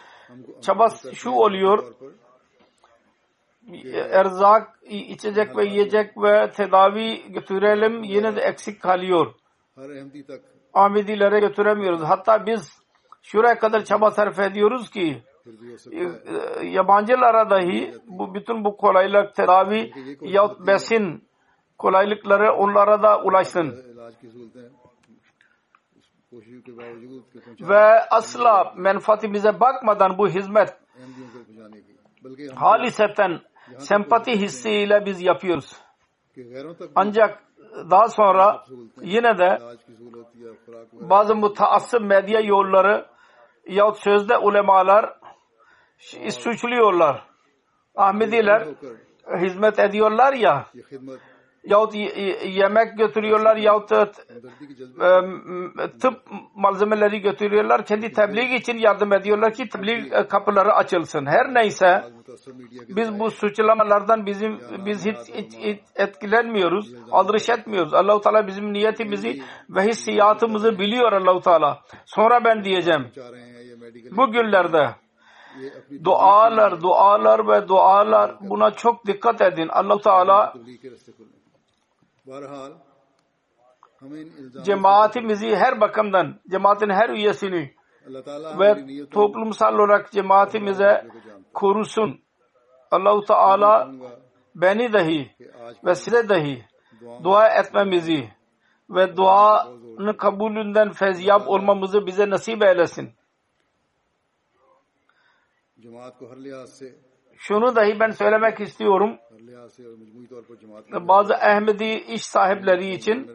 Çaba 0.60 0.88
şu 1.14 1.30
oluyor. 1.30 1.94
E, 3.72 3.98
erzak, 3.98 4.78
içecek 4.90 5.56
ve 5.56 5.64
yiyecek 5.64 6.16
ve 6.22 6.50
tedavi 6.50 7.32
götürelim. 7.32 8.02
Yine 8.02 8.36
de 8.36 8.40
eksik 8.40 8.82
kalıyor. 8.82 9.34
Ahmedilere 10.74 11.40
götüremiyoruz. 11.40 12.02
Hatta 12.02 12.46
biz 12.46 12.81
şuraya 13.22 13.58
kadar 13.58 13.84
çaba 13.84 14.10
sarf 14.10 14.38
ediyoruz 14.38 14.90
ki 14.90 15.22
e, 15.92 16.00
e, 16.00 16.66
yabancılara 16.66 17.50
dahi 17.50 17.94
bu 18.06 18.34
bütün 18.34 18.64
bu 18.64 18.76
kolaylık 18.76 19.34
tedavi 19.34 19.92
yahut 20.20 20.66
besin 20.66 21.28
kolaylıkları 21.78 22.52
onlara 22.52 23.02
da 23.02 23.22
ulaşsın. 23.22 23.84
Ve 27.60 28.00
asla 28.10 28.74
menfaatimize 28.76 29.60
bakmadan 29.60 30.18
bu 30.18 30.28
hizmet 30.28 30.76
haliseten 32.54 33.40
sempati 33.78 34.32
hissiyle 34.32 35.06
biz 35.06 35.22
yapıyoruz. 35.22 35.76
Ancak 36.94 37.42
daha 37.90 38.08
sonra 38.08 38.64
yine 39.02 39.38
de 39.38 39.58
bazı 40.92 41.36
mutaassıp 41.36 42.00
medya 42.00 42.40
yolları 42.40 43.11
yahut 43.66 43.98
sözde 43.98 44.38
ulemalar 44.38 45.18
suçluyorlar. 46.30 47.26
Ahmediler 47.96 48.68
hizmet 49.40 49.78
ediyorlar 49.78 50.32
ya 50.32 50.66
yahut 51.64 51.94
yemek 52.44 52.98
götürüyorlar 52.98 53.56
yahut 53.56 53.92
e, 53.92 54.06
tıp 56.00 56.14
malzemeleri 56.54 57.20
götürüyorlar. 57.20 57.84
Kendi 57.84 58.12
tebliğ 58.12 58.54
için 58.54 58.78
yardım 58.78 59.12
ediyorlar 59.12 59.52
ki 59.52 59.68
tebliğ 59.68 60.14
e, 60.14 60.28
kapıları 60.28 60.72
açılsın. 60.72 61.26
Her 61.26 61.54
neyse 61.54 62.04
biz 62.88 63.18
bu 63.18 63.30
suçlamalardan 63.30 64.26
bizim 64.26 64.58
biz 64.86 65.06
hiç, 65.06 65.16
hiç, 65.34 65.56
hiç 65.58 65.80
etkilenmiyoruz. 65.96 66.94
Aldırış 67.10 67.48
etmiyoruz. 67.48 67.94
Allahu 67.94 68.20
Teala 68.20 68.46
bizim 68.46 68.72
niyetimizi 68.72 69.42
ve 69.70 69.82
hissiyatımızı 69.82 70.78
biliyor 70.78 71.12
Allahu 71.12 71.40
Teala. 71.40 71.80
Sonra 72.04 72.44
ben 72.44 72.64
diyeceğim. 72.64 73.08
Bu 74.16 74.32
günlerde 74.32 74.94
dualar, 76.04 76.80
dualar 76.80 77.48
ve 77.48 77.68
dualar 77.68 78.36
buna 78.40 78.70
çok 78.70 79.06
dikkat 79.06 79.40
edin. 79.40 79.68
Allahu 79.68 80.00
Teala 80.00 80.54
cemaatimizi 84.64 85.56
her 85.56 85.80
bakımdan, 85.80 86.40
cemaatin 86.50 86.90
her 86.90 87.08
üyesini 87.10 87.74
ve 88.58 88.86
toplumsal 89.10 89.74
olarak 89.74 90.12
cemaatimize 90.12 91.08
korusun. 91.54 92.20
Allahu 92.90 93.24
Teala 93.24 93.92
beni 94.54 94.92
dahi 94.92 95.30
ve 95.84 95.94
size 95.94 96.28
dahi 96.28 96.64
dua 97.24 97.48
etmemizi 97.48 98.30
ve 98.90 99.16
duanın 99.16 100.16
kabulünden 100.16 100.92
fezyap 100.92 101.48
olmamızı 101.48 102.06
bize 102.06 102.30
nasip 102.30 102.62
eylesin 102.62 103.10
şunu 107.42 107.76
dahi 107.76 108.00
ben 108.00 108.10
söylemek 108.10 108.60
istiyorum. 108.60 109.18
Bazı 111.08 111.34
Ahmedi 111.34 111.84
iş 111.84 112.22
sahipleri 112.22 112.90
için 112.90 113.30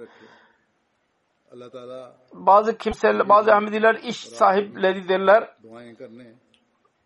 bazı 2.33 2.77
kimseler, 2.77 3.29
bazı 3.29 3.53
Ahmediler 3.53 3.95
iş 3.95 4.17
sahipleri 4.17 5.09
derler. 5.09 5.55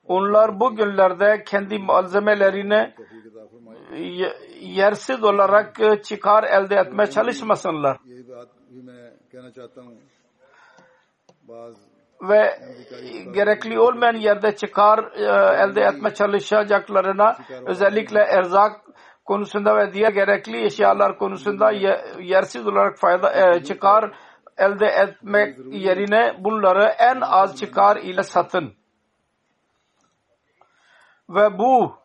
Onlar 0.08 0.60
bu 0.60 0.76
günlerde 0.76 1.44
kendi 1.44 1.80
malzemelerini 1.80 2.94
yersiz 4.60 5.24
olarak 5.24 5.80
e, 5.80 6.02
çıkar 6.02 6.44
elde 6.44 6.76
etmeye 6.76 7.10
çalışmasınlar 7.10 7.98
ve 12.22 12.60
gerekli 13.34 13.80
olmayan 13.80 14.16
yerde 14.16 14.56
çıkar 14.56 15.00
e, 15.16 15.24
elde 15.64 15.82
etme 15.82 16.14
çalışacaklarına 16.14 17.38
özellikle 17.66 18.20
erzak 18.20 18.82
konusunda 19.26 19.78
ve 19.78 19.94
diğer 19.94 20.12
gerekli 20.12 20.66
eşyalar 20.66 21.18
konusunda 21.18 21.72
yersiz 22.20 22.68
olarak 22.68 22.98
fayda 23.00 23.34
e, 23.34 23.64
çıkar 23.64 24.12
elde 24.58 24.86
etmek 24.86 25.58
yerine 25.72 26.36
bunları 26.40 26.84
en 26.84 27.22
az 27.22 27.60
çıkar 27.60 27.98
ile 27.98 28.24
satın. 28.24 28.74
Ve 31.30 31.58
bu 31.58 31.96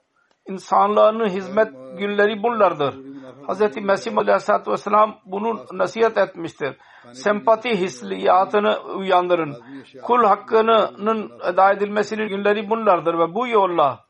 insanların 0.49 1.29
hizmet 1.29 1.73
günleri 1.99 2.43
bunlardır. 2.43 3.06
Hz. 3.49 3.77
Mesih 3.77 4.19
Aleyhisselatü 4.19 4.71
Vesselam 4.71 5.19
bunun 5.25 5.67
nasihat 5.73 6.19
etmiştir. 6.19 6.77
Sempati 7.13 7.71
hisliyatını 7.71 8.79
uyandırın. 8.81 9.57
Kul 10.03 10.25
hakkının 10.25 11.31
eda 11.53 11.73
edilmesinin 11.73 12.29
günleri 12.29 12.71
bunlardır 12.71 13.15
ve 13.19 13.35
bu 13.35 13.49
yolla 13.49 14.07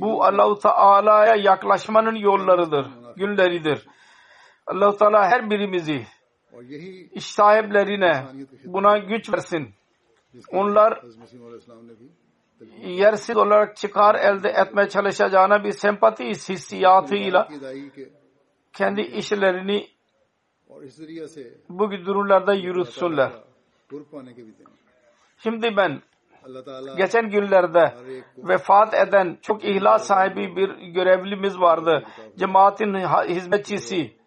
bu 0.00 0.24
Allahu 0.24 0.58
Teala'ya 0.58 1.34
yaklaşmanın 1.34 2.14
yollarıdır, 2.14 2.86
günleridir. 3.16 3.86
Allahu 4.66 4.96
Teala 4.96 5.30
her 5.30 5.50
birimizi 5.50 6.06
iş 7.12 7.26
sahiplerine 7.26 8.24
buna 8.64 8.98
güç 8.98 9.32
versin. 9.32 9.74
Onlar 10.52 11.02
yersil 12.82 13.36
olarak 13.36 13.76
çıkar 13.76 14.14
elde 14.14 14.48
etmeye 14.48 14.88
çalışacağına 14.88 15.64
bir 15.64 15.72
sempati 15.72 16.24
hissiyatıyla 16.24 17.48
kendi 18.72 19.00
işlerini 19.00 19.86
bu 21.68 21.90
durumlarda 21.90 22.54
yürütsünler. 22.54 23.32
Şimdi 25.38 25.76
ben 25.76 26.02
geçen 26.96 27.30
günlerde 27.30 27.94
vefat 28.38 28.94
eden 28.94 29.38
çok 29.42 29.64
ihlas 29.64 30.06
sahibi 30.06 30.56
bir 30.56 30.68
görevlimiz 30.70 31.60
vardı. 31.60 32.04
Cemaatin 32.38 32.94
hizmetçisi 33.28 34.20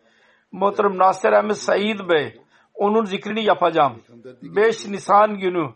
Muhterem 0.51 0.97
Nasir 0.97 1.31
Ahmet 1.31 1.57
Said 1.57 2.09
Bey. 2.09 2.41
Onun 2.73 3.05
zikrini 3.05 3.43
yapacağım. 3.43 4.01
5 4.41 4.87
Nisan 4.87 5.39
günü 5.39 5.69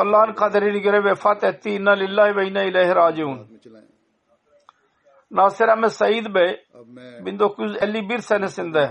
Allah'ın 0.00 0.32
kaderine 0.32 0.78
göre 0.78 1.04
vefat 1.04 1.44
etti. 1.44 1.70
İnna 1.70 1.90
lillahi 1.90 2.36
ve 2.36 2.48
inna 2.48 2.62
ilahi 2.62 2.96
raciun. 2.96 3.46
Nasir 5.30 5.68
Ahmet 5.68 5.92
Said 5.92 6.34
Bey 6.34 6.64
1951 7.24 8.18
senesinde 8.18 8.90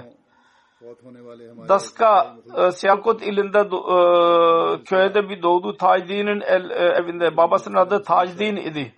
Daska 1.69 2.35
e, 2.57 2.71
Siyakut 2.71 3.21
ilinde 3.23 3.59
e, 3.59 4.83
köyde 4.83 5.29
bir 5.29 5.41
doğdu. 5.43 5.77
Tajdin'in 5.77 6.41
e, 6.41 6.83
evinde. 6.83 7.37
Babasının 7.37 7.75
adı 7.75 8.03
Tajdin 8.03 8.55
idi. 8.55 8.93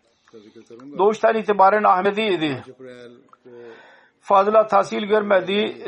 Doğuştan 0.98 1.36
itibaren 1.36 1.84
Ahmedi 1.84 2.22
idi. 2.22 2.64
Fazla 4.20 4.68
tahsil 4.68 5.04
görmedi. 5.04 5.86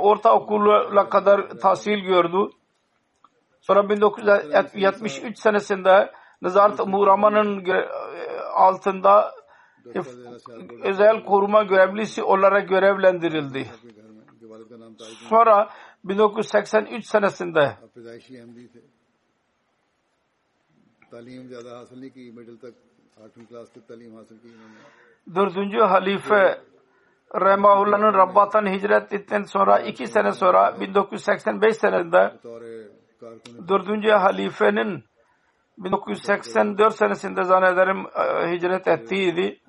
Ortaokula 0.00 1.08
kadar 1.08 1.48
tahsil 1.48 1.98
gördü. 1.98 2.50
Sonra 3.68 3.88
1973 3.88 5.38
senesinde 5.38 6.12
Nezaret 6.42 6.86
Muğrama'nın 6.86 7.64
altında 8.54 9.34
özel 10.82 11.24
koruma 11.24 11.62
görevlisi 11.62 12.22
olarak 12.22 12.68
görevlendirildi. 12.68 13.66
Sonra 15.28 15.68
1983 16.04 17.06
senesinde 17.06 17.76
dördüncü 25.34 25.78
halife 25.78 26.60
Rehmahullah'ın 27.34 28.14
Rabbat'tan 28.14 28.66
hicret 28.66 29.12
ettikten 29.12 29.42
sonra 29.42 29.78
iki 29.78 30.06
sene 30.06 30.32
sonra 30.32 30.80
1985 30.80 31.76
senesinde 31.76 32.32
dördüncü 33.68 34.08
halifenin 34.10 35.04
1984 35.78 36.94
senesinde 36.94 37.42
zannederim 37.44 37.98
e, 37.98 38.52
hicret 38.52 38.88
ettiydi. 38.88 39.60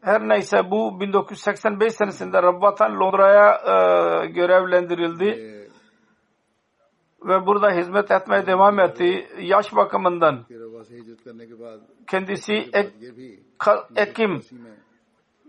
Her 0.00 0.28
neyse 0.28 0.70
bu 0.70 1.00
1985 1.00 1.94
senesinde 1.94 2.42
Rabbat'tan 2.42 3.00
Londra'ya 3.00 3.50
e, 3.54 4.26
görevlendirildi 4.26 5.58
ve 7.24 7.46
burada 7.46 7.70
hizmet 7.70 8.10
etmeye 8.10 8.46
devam 8.46 8.80
etti. 8.80 9.28
Yaş 9.40 9.76
bakımından 9.76 10.44
kendisi 12.10 12.52
Ek, 12.72 12.90
Ekim 13.96 14.40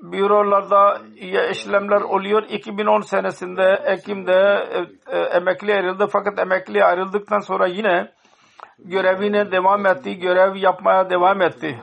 bürolarda 0.01 1.01
işlemler 1.51 2.01
oluyor. 2.01 2.43
2010 2.43 3.01
senesinde 3.01 3.83
Ekim'de 3.85 4.67
e, 4.71 5.17
e, 5.17 5.19
emekli 5.19 5.73
ayrıldı. 5.73 6.07
Fakat 6.11 6.39
emekli 6.39 6.83
ayrıldıktan 6.83 7.39
sonra 7.39 7.67
yine 7.67 8.11
görevine 8.79 9.51
devam 9.51 9.85
etti. 9.85 10.19
Görev 10.19 10.55
yapmaya 10.55 11.09
devam 11.09 11.41
etti. 11.41 11.79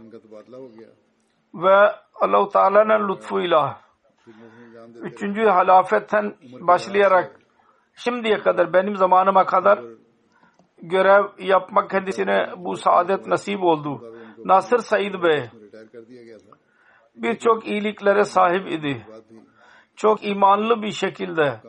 Ve 1.54 1.92
Allah-u 2.20 2.48
Teala'nın 2.48 3.08
lütfuyla 3.08 3.80
üçüncü 5.02 5.42
halafetten 5.42 6.34
başlayarak 6.60 7.40
şimdiye 7.94 8.38
kadar 8.38 8.72
benim 8.72 8.96
zamanıma 8.96 9.46
kadar 9.46 9.80
görev 10.82 11.24
yapmak 11.38 11.90
kendisine 11.90 12.46
bu 12.56 12.76
saadet 12.76 13.26
nasip 13.26 13.62
oldu. 13.62 14.14
Nasır 14.44 14.78
Said 14.78 15.22
Bey 15.22 15.50
birçok 17.16 17.66
iyiliklere 17.66 18.24
sahip 18.24 18.72
idi. 18.72 19.06
Çok 19.96 20.24
imanlı 20.24 20.82
bir 20.82 20.92
şekilde 20.92 21.60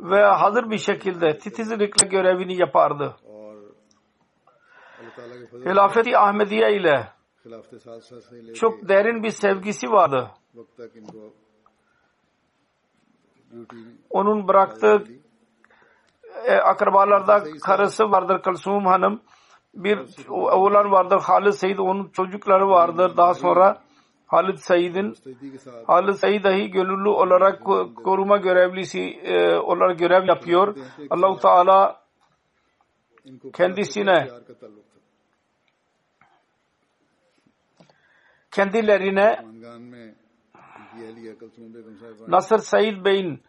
ve 0.00 0.24
hazır 0.24 0.70
bir 0.70 0.78
şekilde 0.78 1.38
titizlikle 1.38 2.08
görevini 2.08 2.56
yapardı. 2.60 3.16
Hilafeti 5.52 6.18
Ahmediye 6.18 6.76
ile 6.76 7.08
çok 8.54 8.88
derin 8.88 9.22
bir 9.22 9.30
sevgisi 9.30 9.90
vardı. 9.90 10.30
Onun 14.10 14.48
bıraktığı 14.48 15.04
e, 16.46 16.54
akrabalarda 16.54 17.44
karısı 17.64 18.04
vardır 18.04 18.42
Kalsum 18.42 18.86
Hanım. 18.86 19.20
Bir 19.74 20.28
oğlan 20.28 20.92
vardır 20.92 21.20
Halis 21.20 21.58
Seyit. 21.58 21.80
Onun 21.80 22.08
çocukları 22.08 22.68
vardır. 22.68 23.16
Daha 23.16 23.34
sonra 23.34 23.82
Halid 24.26 24.56
Said'in 24.56 25.14
Halid 25.86 26.14
Said 26.14 26.44
dahi 26.44 26.70
gönüllü 26.70 27.08
olarak 27.08 27.64
koruma 28.04 28.36
görevlisi 28.36 29.00
e, 29.00 29.56
olarak 29.56 29.98
görev 29.98 30.28
yapıyor. 30.28 30.76
Allahu 31.10 31.40
Teala 31.40 32.00
kendisine 33.52 34.28
kendilerine 38.50 39.44
Nasır 42.28 42.58
Said 42.58 43.04
Bey'in 43.04 43.42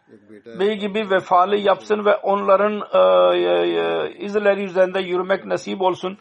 Bey 0.58 0.78
gibi 0.78 1.10
vefalı 1.10 1.56
yapsın 1.56 2.04
ve 2.04 2.16
onların 2.16 2.72
e, 2.72 3.38
e, 3.38 3.42
e, 3.42 4.14
izleri 4.24 4.64
üzerinde 4.64 5.00
yürümek 5.00 5.46
nasip 5.46 5.80
olsun. 5.80 6.18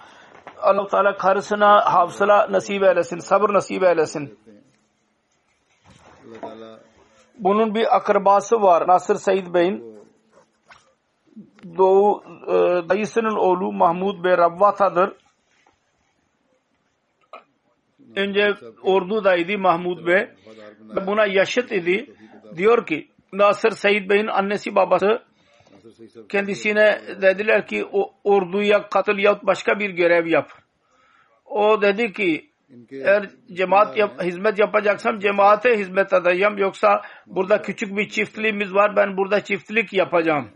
Allah-u 0.62 0.88
Teala 0.88 1.18
karısına 1.18 1.94
hafsala 1.94 2.52
nasip 2.52 2.84
eylesin, 2.84 3.18
sabır 3.18 3.54
nasip 3.54 3.84
eylesin. 3.84 4.39
Bunun 7.38 7.76
bir 7.76 7.96
akrabası 7.96 8.62
var 8.62 8.88
Nasır 8.88 9.16
Said 9.16 9.54
Bey'in. 9.54 9.96
Doğu 11.78 12.24
e, 12.48 12.54
dayısının 12.90 13.36
oğlu 13.36 13.74
Mahmud 13.74 14.24
Bey 14.24 14.38
Rabvata'dır. 14.38 15.14
Önce 18.16 18.54
ordudaydı 18.84 19.58
Mahmud 19.58 20.08
Bey. 20.08 20.30
Buna 21.08 21.26
yaşıt 21.26 21.72
idi. 21.72 22.16
Diyor 22.56 22.86
ki 22.86 23.08
Nasır 23.34 23.72
Said 23.72 24.10
Bey'in 24.10 24.28
annesi 24.28 24.76
babası 24.76 25.24
kendisine 26.30 27.02
dediler 27.22 27.68
ki 27.68 27.86
o 27.92 28.14
orduya 28.24 28.90
katıl 28.90 29.18
yahut 29.18 29.44
başka 29.44 29.80
bir 29.80 29.90
görev 29.90 30.26
yap. 30.26 30.52
O 31.46 31.82
dedi 31.82 32.14
ki 32.14 32.50
eğer 32.91 33.30
cemaat 33.54 33.97
yap, 33.97 34.23
hizmet 34.23 34.60
yapacaksam 34.60 35.19
cemaate 35.19 35.78
hizmet 35.78 36.13
edeceğim. 36.13 36.58
Yoksa 36.58 37.01
burada 37.28 37.62
küçük 37.62 37.97
bir 37.97 38.10
çiftliğimiz 38.10 38.73
var. 38.73 38.95
Ben 38.95 39.17
burada 39.17 39.43
çiftlik 39.43 39.93
yapacağım. 39.93 40.49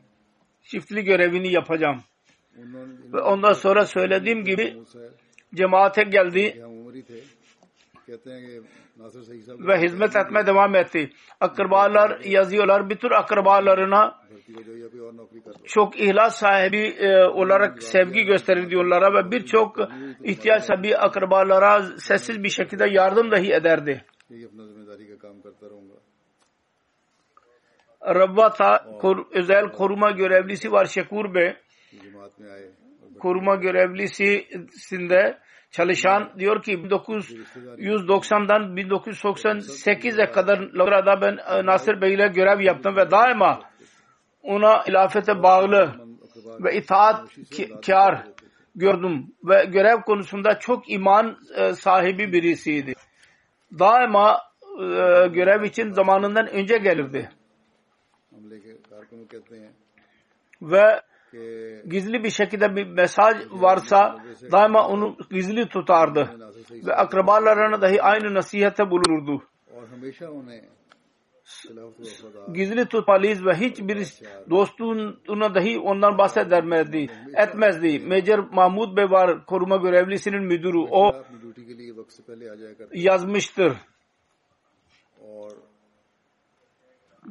Çiftlik 0.64 1.06
görevini 1.06 1.52
yapacağım. 1.52 2.04
Ve 3.14 3.22
ondan 3.22 3.54
sonra 3.54 3.86
söylediğim 3.86 4.44
gibi 4.44 4.78
cemaate 5.56 6.04
geldi 6.04 6.64
ve 9.68 9.82
hizmet 9.82 10.16
etme 10.16 10.48
devam 10.48 10.76
etti. 10.76 11.10
Akrabalar 11.40 12.20
yazıyorlar. 12.20 12.90
Bütün 12.90 13.10
akrabalarına 13.10 14.20
çok 15.66 16.00
ihlas 16.00 16.40
sahibi 16.40 16.88
e, 16.88 17.24
olarak 17.24 17.84
sevgi 17.84 18.24
gösterirdi 18.24 18.78
onlara 18.78 19.14
ve 19.14 19.32
birçok 19.32 19.78
ihtiyaç 20.24 20.64
sahibi 20.64 20.98
akrabalara 20.98 21.82
sessiz 21.84 22.44
bir 22.44 22.50
şekilde 22.50 22.90
yardım 22.90 23.32
dahi 23.32 23.54
ederdi. 23.54 24.06
Rabbata 28.06 28.98
kor, 29.02 29.26
özel 29.32 29.72
koruma 29.72 30.12
görevlisi 30.12 30.72
var 30.72 30.86
Şekur 30.86 31.34
Bey 31.34 31.56
koruma 33.20 33.56
görevlisinde 33.56 35.38
çalışan 35.72 36.30
diyor 36.40 36.64
ki 36.64 36.74
1990'dan 36.74 38.78
1998'e 38.78 40.32
kadar 40.32 40.60
Londra'da 40.60 41.22
ben 41.22 41.38
e, 41.38 41.66
Nasır 41.66 42.02
Bey 42.02 42.14
ile 42.14 42.28
görev 42.28 42.60
yaptım 42.60 42.96
ve 42.96 43.12
daima 43.12 43.62
ona 44.44 44.84
ilafete 44.88 45.44
bağlı 45.44 45.96
ve 46.60 46.76
itaatkar 46.76 48.28
gördüm 48.76 49.28
ve 49.44 49.66
görev 49.66 50.02
konusunda 50.02 50.60
çok 50.60 50.92
iman 50.92 51.38
e, 51.56 51.74
sahibi 51.74 52.34
birisiydi. 52.34 52.94
Daima 53.80 54.42
e, 54.80 54.84
görev 55.28 55.64
için 55.64 55.92
zamanından 55.92 56.48
önce 56.48 56.78
gelirdi. 56.78 57.30
Ve 60.62 61.02
gizli 61.90 62.24
bir 62.24 62.30
şekilde 62.30 62.76
bir 62.76 62.88
mesaj 62.88 63.38
varsa 63.52 64.18
daima 64.52 64.88
onu 64.88 65.18
gizli 65.32 65.70
tutardı. 65.70 66.30
Ve 66.86 66.96
akrabalarına 66.96 67.82
dahi 67.82 68.02
aynı 68.02 68.34
nasihate 68.34 68.90
bulunurdu. 68.90 69.44
Gizli 72.54 72.86
tutmalıyız 72.86 73.46
ve 73.46 73.54
hiçbir 73.54 74.08
dostuna 74.50 75.56
dahi 75.56 75.80
ondan 75.80 76.18
bahsedermezdi, 76.18 77.08
etmezdi. 77.36 78.00
Major 78.00 78.40
Mahmud 78.40 78.98
Bey 78.98 79.06
var, 79.06 79.46
koruma 79.46 79.78
görevlisinin 79.78 80.44
müdürü. 80.44 80.78
O 80.78 81.12
yazmıştır. 82.94 83.78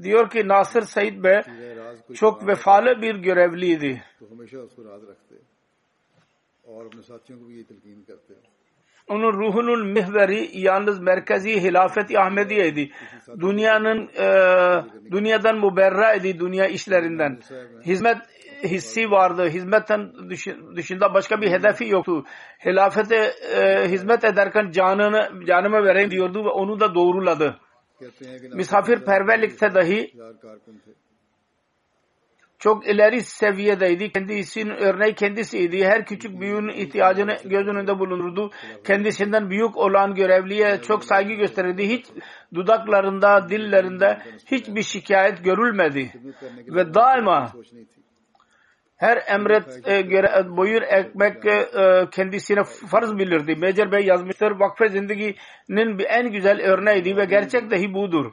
diyor 0.02 0.30
ki 0.30 0.48
Nasır 0.48 0.82
Said 0.82 1.24
Bey 1.24 1.42
çok 2.14 2.46
vefalı 2.46 3.02
bir 3.02 3.14
görevliydi. 3.14 4.02
Onun 9.08 9.32
ruhunun 9.32 9.86
mihveri 9.86 10.60
yalnız 10.60 11.00
merkezi 11.00 11.62
hilafet-i 11.62 12.18
Ahmediye 12.18 12.68
idi. 12.68 12.90
Dünyanın 13.40 14.08
e, 14.08 14.26
dünyadan 15.10 15.56
müberra 15.56 16.14
idi 16.14 16.38
dünya 16.38 16.66
işlerinden. 16.66 17.40
Hizmet 17.86 18.18
hissi 18.64 19.10
vardı. 19.10 19.48
Hizmetten 19.48 20.12
dışında 20.76 21.14
başka 21.14 21.40
bir 21.40 21.50
hedefi 21.50 21.88
yoktu. 21.88 22.24
Hilafete 22.66 23.32
e, 23.56 23.88
hizmet 23.88 24.24
ederken 24.24 24.70
canını 24.70 25.46
canımı 25.46 25.84
vereyim 25.84 26.10
diyordu 26.10 26.44
ve 26.44 26.48
onu 26.48 26.80
da 26.80 26.94
doğruladı 26.94 27.60
misafirperverlikte 28.54 29.74
dahi 29.74 30.12
çok 32.58 32.86
ileri 32.86 33.22
seviyedeydi. 33.22 34.12
Kendisinin 34.12 34.70
örneği 34.70 35.14
kendisiydi. 35.14 35.84
Her 35.84 36.06
küçük 36.06 36.40
büyüğün 36.40 36.68
ihtiyacını 36.68 37.36
göz 37.44 37.66
önünde 37.66 37.98
bulunurdu. 37.98 38.50
Kendisinden 38.86 39.50
büyük 39.50 39.76
olan 39.76 40.14
görevliye 40.14 40.80
çok 40.82 41.04
saygı 41.04 41.32
gösterirdi. 41.32 41.88
Hiç 41.88 42.06
dudaklarında, 42.54 43.48
dillerinde 43.48 44.18
hiçbir 44.46 44.82
şikayet 44.82 45.44
görülmedi. 45.44 46.12
Ve 46.66 46.94
daima 46.94 47.52
her 48.98 49.22
emret 49.28 49.86
e, 49.86 49.94
e, 49.94 50.00
göre 50.00 50.26
e, 50.38 50.56
buyur 50.56 50.82
ekmek 50.82 51.46
e, 51.46 51.50
e 51.50 52.10
kendisine 52.10 52.64
farz 52.64 53.18
bilirdi. 53.18 53.56
Mecer 53.56 53.92
Bey 53.92 54.06
yazmıştır. 54.06 54.50
Vakfe 54.50 54.88
zindaginin 54.88 55.98
en 56.08 56.32
güzel 56.32 56.60
örneğiydi 56.60 57.16
ve 57.16 57.24
gerçek 57.24 57.70
dahi 57.70 57.94
budur. 57.94 58.32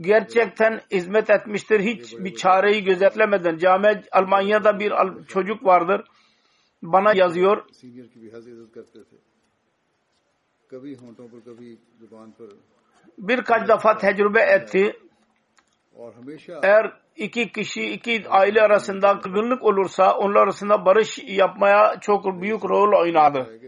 Gerçekten 0.00 0.80
hizmet 0.90 1.30
etmiştir. 1.30 1.80
Hiç 1.80 2.18
bir 2.18 2.34
çareyi 2.34 2.84
gözetlemeden. 2.84 3.56
Cami 3.56 4.02
Almanya'da 4.12 4.78
bir 4.78 4.92
çocuk 5.28 5.64
vardır. 5.64 6.04
Bana 6.82 7.12
yazıyor. 7.14 7.64
Birkaç 13.18 13.68
defa 13.68 13.96
tecrübe 13.96 14.40
etti. 14.40 14.96
Eğer 16.62 16.92
iki 17.16 17.52
kişi, 17.52 17.82
iki 17.82 18.28
aile 18.28 18.62
arasında 18.62 19.18
kırgınlık 19.18 19.62
olursa 19.62 20.16
onlar 20.16 20.40
arasında 20.40 20.84
barış 20.84 21.18
yapmaya 21.26 22.00
çok 22.00 22.42
büyük 22.42 22.64
rol 22.64 23.00
oynadı. 23.00 23.60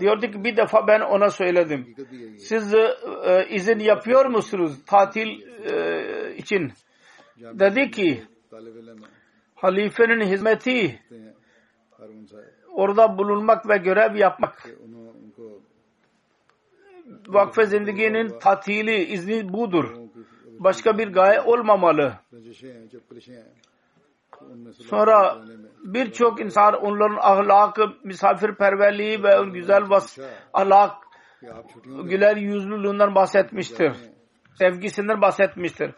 Diyordu 0.00 0.26
ki 0.26 0.44
bir 0.44 0.56
defa 0.56 0.86
ben 0.86 1.00
ona 1.00 1.30
söyledim. 1.30 1.94
Siz 2.38 2.74
e, 2.74 3.46
izin 3.50 3.78
yapıyor 3.78 4.26
musunuz 4.26 4.84
tatil 4.86 5.28
e, 5.72 6.36
için? 6.36 6.72
Dedi 7.36 7.90
ki 7.90 8.22
halifenin 9.54 10.20
hizmeti 10.20 11.00
orada 12.68 13.18
bulunmak 13.18 13.68
ve 13.68 13.76
görev 13.76 14.16
yapmak 14.16 14.68
vakfe 17.28 17.66
zindaginin 17.66 18.38
tatili 18.38 19.04
izni 19.04 19.52
budur 19.52 20.01
başka 20.64 20.98
bir 20.98 21.08
gaye 21.08 21.40
olmamalı. 21.40 22.18
Sonra 24.72 25.38
birçok 25.84 26.40
insan 26.40 26.74
onların 26.74 27.18
ahlakı, 27.20 27.82
misafirperverliği 28.04 29.22
ve 29.22 29.50
güzel 29.52 29.90
vas 29.90 30.18
ahlak, 30.52 30.92
güler 32.04 32.36
yüzlülüğünden 32.36 33.14
bahsetmiştir. 33.14 33.92
Sevgisinden 34.54 35.20
bahsetmiştir 35.20 35.94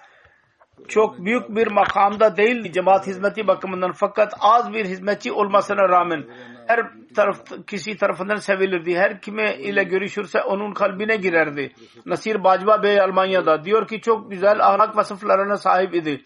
çok 0.89 1.19
büyük 1.19 1.49
bir 1.49 1.67
makamda 1.67 2.37
değil 2.37 2.73
cemaat 2.73 3.07
hizmeti 3.07 3.47
bakımından 3.47 3.93
fakat 3.93 4.35
az 4.41 4.73
bir 4.73 4.85
hizmetçi 4.85 5.33
olmasına 5.33 5.89
rağmen 5.89 6.25
her 6.67 6.81
taraf 7.17 7.37
kişi 7.67 7.97
tarafından 7.97 8.37
sevilirdi. 8.37 8.97
Her 8.97 9.21
kime 9.21 9.57
ile 9.57 9.83
görüşürse 9.83 10.43
onun 10.43 10.75
kalbine 10.75 11.17
girerdi. 11.17 11.73
Nasir 12.07 12.45
Bacba 12.45 12.83
Bey 12.83 13.01
Almanya'da 13.01 13.65
diyor 13.65 13.89
ki 13.89 14.01
çok 14.01 14.31
güzel 14.31 14.67
ahlak 14.67 14.97
vasıflarına 14.97 15.57
sahip 15.57 15.95
idi. 15.95 16.25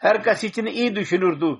Herkes 0.00 0.44
için 0.44 0.66
iyi 0.66 0.96
düşünürdü. 0.96 1.58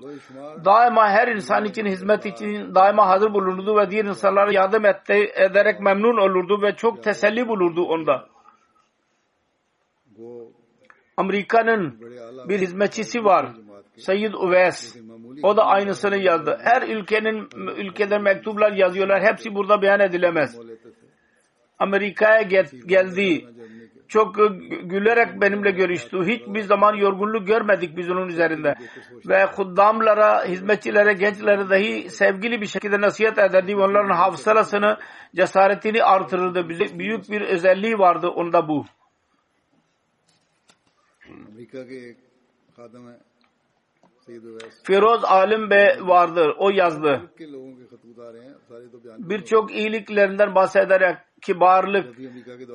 Daima 0.65 1.09
her 1.09 1.27
insan 1.27 1.65
için 1.65 1.85
hizmet 1.85 2.25
için 2.25 2.75
daima 2.75 3.07
hazır 3.07 3.33
bulunurdu 3.33 3.77
ve 3.77 3.91
diğer 3.91 4.05
insanlara 4.05 4.51
yardım 4.53 4.85
etti, 4.85 5.31
ederek 5.35 5.79
memnun 5.79 6.17
olurdu 6.17 6.61
ve 6.61 6.75
çok 6.75 7.03
teselli 7.03 7.47
bulurdu 7.47 7.83
onda. 7.83 8.25
Amerika'nın 11.19 11.99
bir 12.49 12.59
hizmetçisi 12.59 13.23
var. 13.23 13.45
Sayyid 13.97 14.33
Uves. 14.33 14.95
O 15.43 15.57
da 15.57 15.65
aynısını 15.65 16.17
yazdı. 16.17 16.57
Her 16.63 16.81
ülkenin 16.81 17.47
ülkede 17.77 18.17
mektuplar 18.17 18.71
yazıyorlar. 18.71 19.23
Hepsi 19.23 19.55
burada 19.55 19.81
beyan 19.81 19.99
edilemez. 19.99 20.59
Amerika'ya 21.79 22.41
gel, 22.41 22.65
geldi. 22.85 23.45
Çok 24.07 24.35
gülerek 24.83 25.41
benimle 25.41 25.71
görüştü. 25.71 26.17
Hiçbir 26.25 26.61
zaman 26.61 26.95
yorgunluk 26.95 27.47
görmedik 27.47 27.97
biz 27.97 28.09
onun 28.09 28.27
üzerinde. 28.27 28.75
Ve 29.27 29.45
kuddamlara, 29.55 30.45
hizmetçilere, 30.45 31.13
gençlere 31.13 31.69
dahi 31.69 32.09
sevgili 32.09 32.61
bir 32.61 32.67
şekilde 32.67 33.01
nasihat 33.01 33.37
ederdi. 33.37 33.75
Onların 33.75 34.15
hafızasını, 34.15 34.97
cesaretini 35.35 36.03
artırırdı. 36.03 36.69
Büyük 36.99 37.29
bir 37.29 37.41
özelliği 37.41 37.99
vardı 37.99 38.27
onda 38.27 38.67
bu. 38.67 38.85
Feroz 44.83 45.23
Alim 45.23 45.69
Bey 45.69 45.87
vardır. 46.01 46.55
O 46.57 46.69
yazdı. 46.69 47.31
Birçok 49.17 49.75
iyiliklerinden 49.75 50.55
bahsederek 50.55 51.17
kibarlık, 51.41 52.17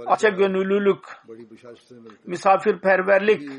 açık 0.07 0.39
gönüllülük, 0.39 1.05
misafirperverlik 2.27 3.51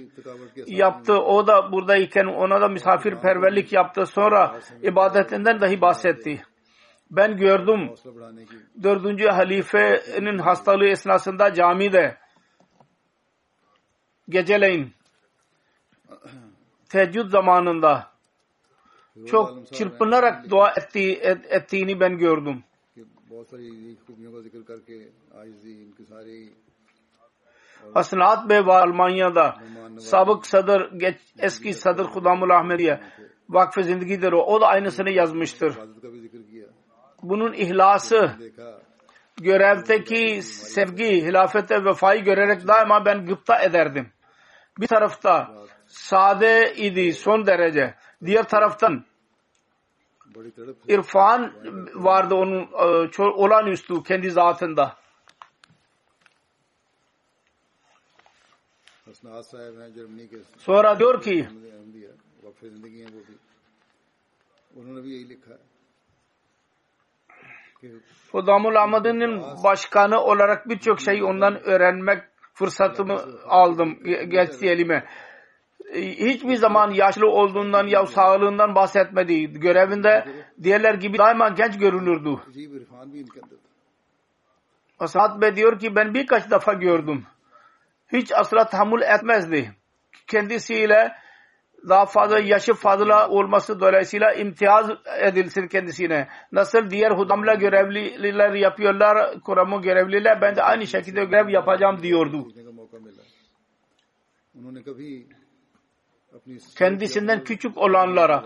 yaptı. 0.68 1.14
O 1.14 1.48
da 1.48 1.72
buradayken 1.72 2.26
ona 2.26 2.62
da 2.62 2.68
misafirperverlik 2.68 3.74
yaptı. 3.74 4.06
Sonra 4.06 4.60
ibadetinden 4.82 5.62
dahi 5.62 5.82
bahsetti. 5.82 6.42
Ben 7.12 7.38
gördüm 7.38 7.90
dördüncü 8.84 9.28
halifenin 9.28 10.38
hastalığı 10.38 10.88
esnasında 10.88 11.54
camide 11.54 12.18
geceleyin 14.30 14.95
teheccüd 16.90 17.30
zamanında 17.30 18.12
çok 19.28 19.74
çırpınarak 19.74 20.50
dua 20.50 20.72
ettiği, 20.72 21.16
ettiğini 21.50 22.00
ben 22.00 22.18
gördüm. 22.18 22.64
Asnat 27.96 28.50
Bey 28.50 28.66
ve 28.66 28.74
Almanya'da. 28.74 29.56
sabık 30.00 30.46
sadır, 30.46 30.92
geç, 31.00 31.18
eski 31.40 31.74
sadır 31.74 32.06
Kudamul 32.06 32.50
Ahmediye 32.50 33.02
vakfı 33.50 33.84
zindigidir 33.84 34.32
o. 34.32 34.44
O 34.44 34.62
da 34.62 34.68
aynısını 34.68 35.10
yazmıştır. 35.10 35.76
Bunun 37.24 37.54
ihlası 37.54 38.32
görevdeki 39.42 40.42
sevgi, 40.42 41.26
hilafete 41.26 41.86
vefayı 41.86 42.24
görerek 42.24 42.68
daima 42.68 43.06
ben 43.06 43.26
gıpta 43.26 43.62
ederdim. 43.62 44.12
Bir 44.80 44.88
tarafta 44.88 45.56
sade 45.88 46.74
idi 46.76 47.14
son 47.14 47.46
derece. 47.46 47.96
Diğer 48.26 48.48
taraftan 48.48 49.06
irfan 50.88 51.54
vardı 51.96 52.36
onun 52.36 52.62
e, 52.62 53.22
olağanüstü 53.22 54.04
kendi 54.04 54.32
zatında. 54.32 54.98
Sonra 60.58 61.00
diyor 61.00 61.22
ki 61.22 61.48
o 68.34 68.48
Damul 68.48 68.76
başkanı 69.64 70.20
olarak 70.20 70.70
birçok 70.70 71.02
şeyi 71.02 71.24
ondan 71.24 71.64
öğrenmek 71.64 72.24
fırsatımı 72.54 73.22
aldım 73.48 74.04
geçti 74.04 74.68
elime. 74.68 75.06
Ee, 75.94 76.02
hiçbir 76.02 76.56
zaman 76.56 76.92
yaşlı 76.92 77.28
olduğundan 77.28 77.88
ya 77.88 78.06
sağlığından 78.06 78.76
bahsetmedi. 78.76 79.60
Görevinde 79.60 80.26
diğerler 80.64 80.94
gibi 80.94 81.18
daima 81.18 81.50
genç 81.50 81.80
görünürdü. 81.80 82.30
Asad 85.00 85.42
Bey 85.42 85.56
diyor 85.56 85.80
ki 85.80 85.96
ben 85.96 86.14
birkaç 86.14 86.52
defa 86.52 86.74
gördüm. 86.74 87.26
Hiç 88.14 88.32
asla 88.32 88.70
tahammül 88.70 89.02
etmezdi. 89.02 89.76
Kendisiyle 90.28 91.16
daha 91.90 92.06
fazla 92.06 92.40
yaşı 92.40 92.74
fazla 92.74 93.30
olması 93.30 93.80
dolayısıyla 93.80 94.34
imtiyaz 94.34 94.90
edilsin 95.20 95.68
kendisine. 95.68 96.28
Nasıl 96.52 96.90
diğer 96.90 97.12
hudamla 97.12 97.54
görevliler 97.54 98.54
yapıyorlar, 98.54 99.42
kuramı 99.42 99.82
görevliler 99.82 100.42
ben 100.42 100.56
de 100.56 100.64
aynı 100.64 100.88
şekilde 100.88 101.26
görev 101.26 101.50
yapacağım 101.50 102.04
diyordu 102.04 102.48
kendisinden 106.78 107.44
küçük 107.44 107.78
olanlara 107.78 108.44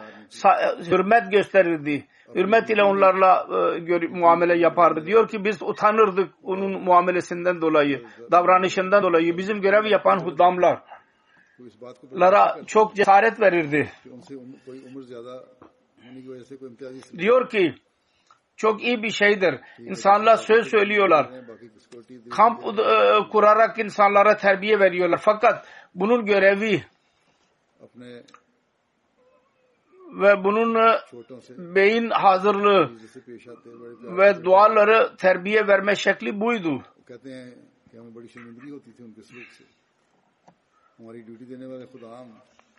hürmet 0.91 1.31
gösterirdi. 1.31 2.07
Hürmet 2.35 2.69
ile 2.69 2.83
onlarla 2.83 3.47
e, 3.77 4.07
muamele 4.07 4.57
yapardı. 4.57 5.05
Diyor 5.05 5.27
ki 5.27 5.43
biz 5.43 5.61
utanırdık 5.61 6.33
onun 6.43 6.83
muamelesinden 6.83 7.61
dolayı, 7.61 8.05
davranışından 8.31 9.03
dolayı. 9.03 9.37
Bizim 9.37 9.61
görev 9.61 9.85
yapan 9.85 10.19
hudamlar 10.19 10.81
lara 12.13 12.65
çok 12.67 12.95
cesaret 12.95 13.41
verirdi. 13.41 13.91
Diyor 17.17 17.49
ki 17.49 17.75
çok 18.55 18.83
iyi 18.83 19.03
bir 19.03 19.09
şeydir. 19.09 19.59
İnsanlar 19.79 20.37
söz 20.37 20.67
söylüyorlar. 20.67 21.29
Kamp 22.29 22.63
e, 22.79 23.29
kurarak 23.31 23.79
insanlara 23.79 24.37
terbiye 24.37 24.79
veriyorlar. 24.79 25.19
Fakat 25.23 25.67
bunun 25.95 26.25
görevi 26.25 26.83
ve 30.11 30.43
bunun 30.43 30.75
e, 30.75 30.99
beyin 31.57 32.09
hazırlığı 32.09 32.91
ve 34.17 34.43
duaları 34.43 35.17
terbiye 35.17 35.67
verme 35.67 35.95
şekli 35.95 36.41
buydu. 36.41 36.83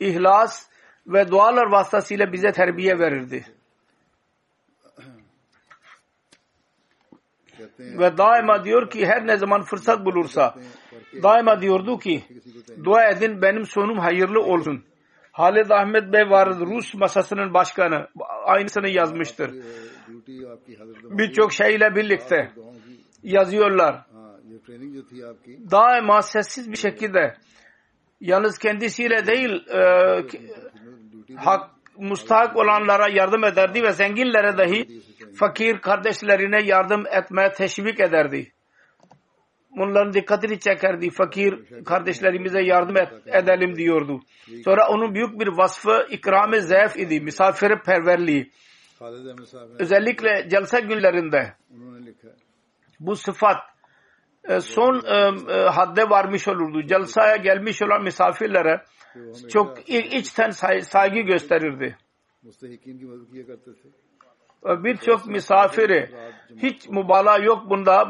İhlas 0.01 0.69
ve 1.07 1.31
dualar 1.31 1.67
vasıtasıyla 1.67 2.33
bize 2.33 2.53
terbiye 2.53 2.99
verirdi. 2.99 3.45
ve 7.79 8.19
daima 8.19 8.65
diyor 8.65 8.91
ki 8.91 9.07
her 9.07 9.27
ne 9.27 9.37
zaman 9.37 9.63
fırsat 9.63 10.05
bulursa 10.05 10.55
daima 11.23 11.61
diyordu 11.61 11.99
ki 11.99 12.25
dua 12.85 13.11
edin 13.11 13.43
benim 13.43 13.67
sonum 13.67 13.99
hayırlı 13.99 14.43
olsun. 14.43 14.85
Halid 15.33 15.71
Ahmet 15.71 16.13
Bey 16.13 16.31
vardır. 16.31 16.67
Rus 16.67 16.95
masasının 16.95 17.55
başkanı. 17.55 18.09
Aynısını 18.45 18.89
yazmıştır. 18.89 19.51
Birçok 21.11 21.53
şeyle 21.53 21.95
birlikte 21.95 22.53
yazıyorlar. 23.23 24.07
Daima 25.71 26.23
sessiz 26.23 26.73
bir 26.73 26.77
şekilde 26.77 27.37
yalnız 28.21 28.59
kendisiyle 28.59 29.27
değil 29.27 29.69
e, 29.69 29.81
hak 31.37 31.71
mustahak 31.99 32.57
olanlara 32.57 33.09
yardım 33.09 33.45
ederdi 33.45 33.83
ve 33.83 33.93
zenginlere 33.93 34.59
dahi 34.59 35.03
fakir 35.35 35.81
kardeşlerine 35.81 36.63
yardım 36.63 37.07
etmeye 37.07 37.53
teşvik 37.53 38.01
ederdi 38.01 38.53
bunların 39.77 40.13
dikkatini 40.13 40.61
çekerdi. 40.61 41.11
Fakir 41.11 41.85
kardeşlerimize 41.85 42.63
yardım 42.63 42.97
et, 42.97 43.09
edelim 43.27 43.77
diyordu. 43.77 44.21
Sonra 44.65 44.89
onun 44.89 45.15
büyük 45.15 45.41
bir 45.41 45.47
vasfı 45.47 46.07
ikram-ı 46.11 46.63
zayıf 46.63 46.97
idi. 46.97 47.21
Misafirperverliği. 47.21 48.51
Özellikle 49.79 50.49
celse 50.51 50.81
günlerinde 50.81 51.55
bu 53.01 53.17
sıfat 53.17 53.57
e, 54.45 54.61
son 54.61 55.03
e, 55.05 55.17
e, 55.55 55.69
hadde 55.69 56.11
varmış 56.11 56.49
olurdu. 56.49 56.83
Celsaya 56.83 57.37
gelmiş 57.37 57.83
olan 57.83 58.03
misafirlere 58.03 58.85
çok 59.49 59.89
içten 59.89 60.51
saygı 60.81 61.21
gösterirdi. 61.21 61.97
Birçok 64.65 65.27
misafiri 65.27 66.11
hiç 66.57 66.89
mübalağa 66.89 67.39
yok 67.39 67.71
bunda 67.71 68.05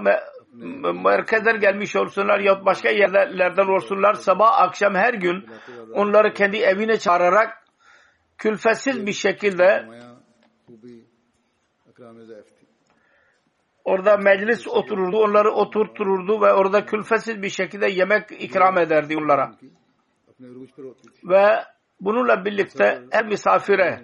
merkezden 1.03 1.61
gelmiş 1.61 1.97
olsunlar 1.97 2.41
ya 2.41 2.65
başka 2.65 2.91
yerlerden 2.91 3.75
olsunlar 3.75 4.15
sabah 4.15 4.61
akşam 4.61 4.95
her 4.95 5.15
gün 5.15 5.47
onları 5.93 6.33
kendi 6.33 6.57
evine 6.57 6.99
çağırarak 6.99 7.65
külfesiz 8.39 9.07
bir 9.07 9.13
şekilde 9.13 9.87
orada 13.85 14.17
meclis 14.17 14.69
otururdu, 14.69 15.17
onları 15.17 15.51
oturtururdu 15.51 16.41
ve 16.41 16.53
orada 16.53 16.85
külfesiz 16.85 17.43
bir 17.43 17.49
şekilde 17.49 17.91
yemek 17.91 18.25
ikram 18.31 18.79
ederdi 18.79 19.17
onlara. 19.17 19.53
Ve 21.25 21.45
bununla 22.01 22.45
birlikte 22.45 23.03
her 23.11 23.27
misafire 23.27 24.01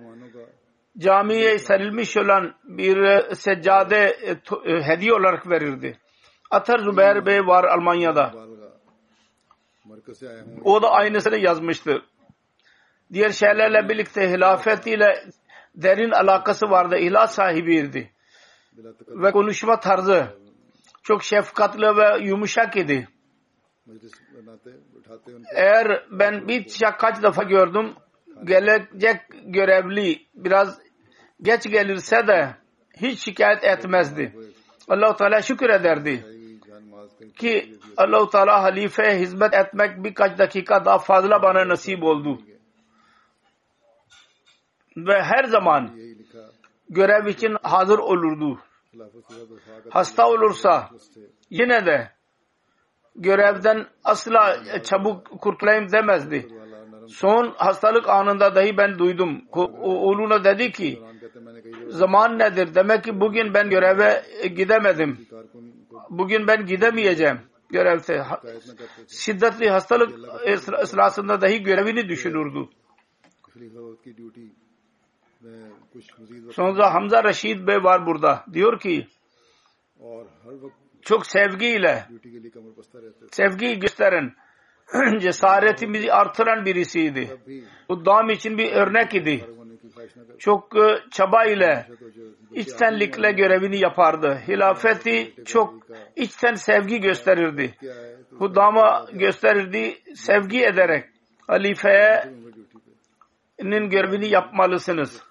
camiye 0.98 1.58
serilmiş 1.58 2.16
olan 2.16 2.54
bir 2.64 3.20
seccade 3.34 3.96
e, 3.96 4.30
e, 4.70 4.82
hediye 4.82 5.12
olarak 5.12 5.50
verirdi. 5.50 5.98
Atar 6.50 6.78
Zübeyir 6.78 7.26
Bey 7.26 7.40
var 7.46 7.64
Almanya'da. 7.64 8.32
O 10.64 10.82
da 10.82 10.90
aynısını 10.90 11.38
yazmıştı. 11.38 12.02
Diğer 13.12 13.30
şeylerle 13.30 13.88
birlikte 13.88 14.30
hilafetiyle 14.30 15.24
derin 15.74 16.10
alakası 16.10 16.66
vardı. 16.66 16.96
İhlas 16.96 17.34
sahibiydi. 17.34 18.10
Ve 19.08 19.32
konuşma 19.32 19.80
tarzı 19.80 20.26
çok 21.02 21.22
şefkatli 21.22 21.86
ve 21.96 22.24
yumuşak 22.24 22.76
idi. 22.76 23.08
Eğer 25.54 26.06
ben 26.10 26.48
bir 26.48 26.68
şey 26.68 26.88
kaç 26.98 27.22
defa 27.22 27.42
gördüm 27.42 27.94
gelecek 28.44 29.20
görevli 29.44 30.26
biraz 30.34 30.78
geç 31.42 31.62
gelirse 31.70 32.26
de 32.26 32.56
hiç 33.00 33.24
şikayet 33.24 33.64
etmezdi. 33.64 34.32
Allah-u 34.88 35.16
Teala 35.16 35.42
şükür 35.42 35.70
ederdi 35.70 36.35
ki 37.38 37.78
Allahu 37.96 38.30
Teala 38.30 38.62
halifeye 38.62 39.18
hizmet 39.18 39.54
etmek 39.54 40.04
birkaç 40.04 40.38
dakika 40.38 40.84
daha 40.84 40.98
fazla 40.98 41.42
bana 41.42 41.68
nasip 41.68 42.02
oldu. 42.02 42.38
Ve 44.96 45.22
her 45.22 45.44
zaman 45.44 45.90
görev 46.88 47.26
için 47.26 47.56
hazır 47.62 47.98
olurdu. 47.98 48.58
Hasta 49.90 50.28
olursa 50.28 50.90
yine 51.50 51.86
de 51.86 52.10
görevden 53.16 53.86
asla 54.04 54.56
çabuk 54.82 55.40
kurtulayım 55.40 55.92
demezdi. 55.92 56.48
Son 57.08 57.54
hastalık 57.56 58.08
anında 58.08 58.54
dahi 58.54 58.76
ben 58.76 58.98
duydum. 58.98 59.42
Oğluna 59.82 60.44
dedi 60.44 60.72
ki 60.72 61.02
zaman 61.88 62.38
nedir? 62.38 62.74
Demek 62.74 63.04
ki 63.04 63.20
bugün 63.20 63.54
ben 63.54 63.70
göreve 63.70 64.22
gidemedim 64.56 65.26
bugün 66.10 66.46
ben 66.46 66.66
gidemeyeceğim 66.66 67.40
görevse 67.70 68.24
şiddetli 69.08 69.70
hastalık 69.70 70.18
esnasında 70.82 71.40
dahi 71.40 71.62
görevini 71.62 72.08
düşünürdü. 72.08 72.68
Sonra 76.52 76.94
Hamza 76.94 77.24
Reşid 77.24 77.66
Bey 77.66 77.84
var 77.84 78.06
burada. 78.06 78.44
Diyor 78.52 78.80
ki 78.80 79.06
çok 81.02 81.26
sevgiyle 81.26 82.06
sevgi 83.30 83.78
gösteren 83.78 84.34
cesaretimizi 85.20 86.12
artıran 86.12 86.64
birisiydi. 86.64 87.40
Bu 87.88 88.06
dam 88.06 88.30
için 88.30 88.58
bir 88.58 88.72
örnek 88.72 89.14
idi 89.14 89.44
çok 90.38 90.76
e, 90.76 90.98
çaba 91.10 91.44
ile 91.44 91.86
içtenlikle 92.52 93.32
görevini 93.32 93.78
yapardı. 93.78 94.38
Hilafeti 94.48 95.34
çok 95.44 95.74
içten 96.16 96.54
sevgi 96.54 97.00
gösterirdi. 97.00 97.74
Hudama 98.38 99.06
gösterirdi, 99.12 99.98
sevgi 100.14 100.64
ederek 100.64 101.04
halifenin 101.46 102.30
görevini 103.90 104.28
yapmalısınız. 104.28 105.22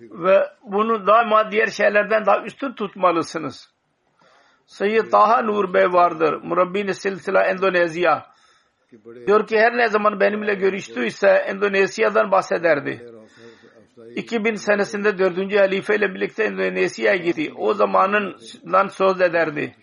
Ve 0.00 0.48
bunu 0.62 1.06
daima 1.06 1.50
diğer 1.50 1.66
şeylerden 1.66 2.26
daha 2.26 2.44
üstün 2.44 2.72
tutmalısınız. 2.72 3.70
Seyyid 4.66 5.10
Taha 5.10 5.42
Nur 5.42 5.74
Bey 5.74 5.92
vardır. 5.92 6.40
Murabbin 6.42 6.92
Silsila 6.92 7.42
Endonezya. 7.42 8.29
Diyor 9.26 9.46
ki 9.46 9.58
her 9.58 9.76
ne 9.76 9.88
zaman 9.88 10.20
benimle 10.20 10.54
görüştüyse 10.54 11.28
Endonezya'dan 11.28 12.30
bahsederdi. 12.30 13.06
2000 14.16 14.54
senesinde 14.54 15.18
4. 15.18 15.36
halife 15.60 15.96
ile 15.96 16.14
birlikte 16.14 16.44
Endonezya'ya 16.44 17.16
gitti. 17.16 17.52
O 17.56 17.74
zamanından 17.74 18.88
söz 18.88 19.20
ederdi. 19.20 19.76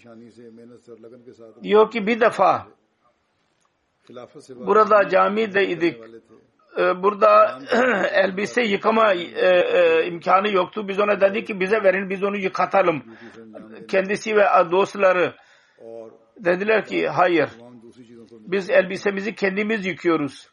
Diyor 1.63 1.91
ki 1.91 2.07
bir 2.07 2.19
defa 2.19 2.67
burada 4.55 5.09
camide 5.09 5.67
idik. 5.67 5.97
Ee, 6.77 7.03
burada 7.03 7.59
elbise 8.11 8.61
yıkama 8.61 9.13
e, 9.13 9.47
e, 9.47 10.05
imkanı 10.07 10.49
yoktu. 10.51 10.87
Biz 10.87 10.99
ona 10.99 11.21
dedik 11.21 11.47
ki 11.47 11.59
bize 11.59 11.83
verin 11.83 12.09
biz 12.09 12.23
onu 12.23 12.37
yıkatalım. 12.37 13.03
Kendisi 13.87 14.35
ve 14.35 14.43
dostları 14.71 15.35
dediler 16.37 16.85
ki 16.85 17.07
hayır 17.07 17.49
biz 18.47 18.69
elbisemizi 18.69 19.35
kendimiz 19.35 19.85
yıkıyoruz. 19.85 20.49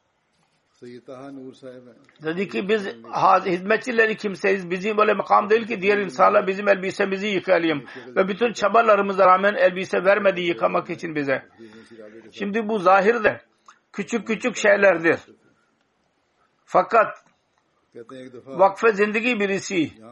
Dedi 2.23 2.49
ki 2.49 2.69
biz 2.69 2.87
hizmetçileri 3.47 4.17
kimseyiz. 4.17 4.71
Bizim 4.71 4.99
öyle 4.99 5.15
makam 5.15 5.51
değil 5.51 5.67
ki 5.67 5.81
diğer 5.81 5.99
insanlar 5.99 6.47
bizim 6.47 6.69
elbisemizi 6.69 7.27
yıkayalım. 7.27 7.85
Ve 8.17 8.29
bütün 8.29 8.53
çabalarımıza 8.53 9.27
rağmen 9.27 9.55
elbise 9.55 10.05
vermedi 10.05 10.41
yıkamak 10.41 10.91
için 10.91 11.15
bize. 11.15 11.43
Şimdi 12.33 12.69
bu 12.69 12.79
zahirde 12.79 13.41
küçük 13.93 14.27
küçük 14.27 14.57
şeylerdir. 14.57 15.21
Fakat 16.65 17.25
vakfe 18.47 18.93
zindagi 18.93 19.41
birisinin 19.41 20.03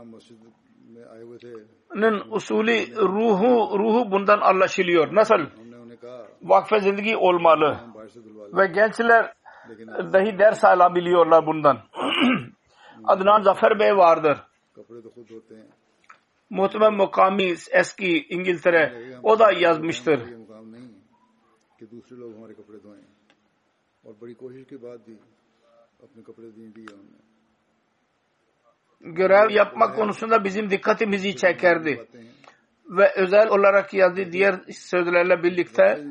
usulü 2.31 2.97
ruhu 2.97 3.79
ruhu 3.79 4.11
bundan 4.11 4.41
anlaşılıyor. 4.41 5.15
Nasıl? 5.15 5.47
vakfe 6.43 6.81
zindagi 6.81 7.17
olmalı. 7.17 7.81
Ve 8.53 8.67
gençler 8.67 9.35
dahi 10.13 10.39
ders 10.39 10.65
alabiliyorlar 10.65 11.47
bundan. 11.47 11.79
Adnan 13.05 13.43
Zafer 13.43 13.79
Bey 13.79 13.97
vardır. 13.97 14.39
Muhtemel 16.51 16.91
mukami 16.91 17.55
eski 17.71 18.27
İngiltere 18.29 19.17
o 19.23 19.39
da 19.39 19.53
yazmıştır. 19.53 20.21
Görev 29.01 29.51
yapma 29.51 29.95
konusunda 29.95 30.45
bizim 30.45 30.71
dikkatimizi 30.71 31.37
çekerdi 31.37 32.07
ve 32.93 33.13
özel 33.17 33.49
olarak 33.49 33.95
yazdığı 33.95 34.33
diğer 34.33 34.55
sözlerle 34.71 35.43
birlikte 35.43 36.05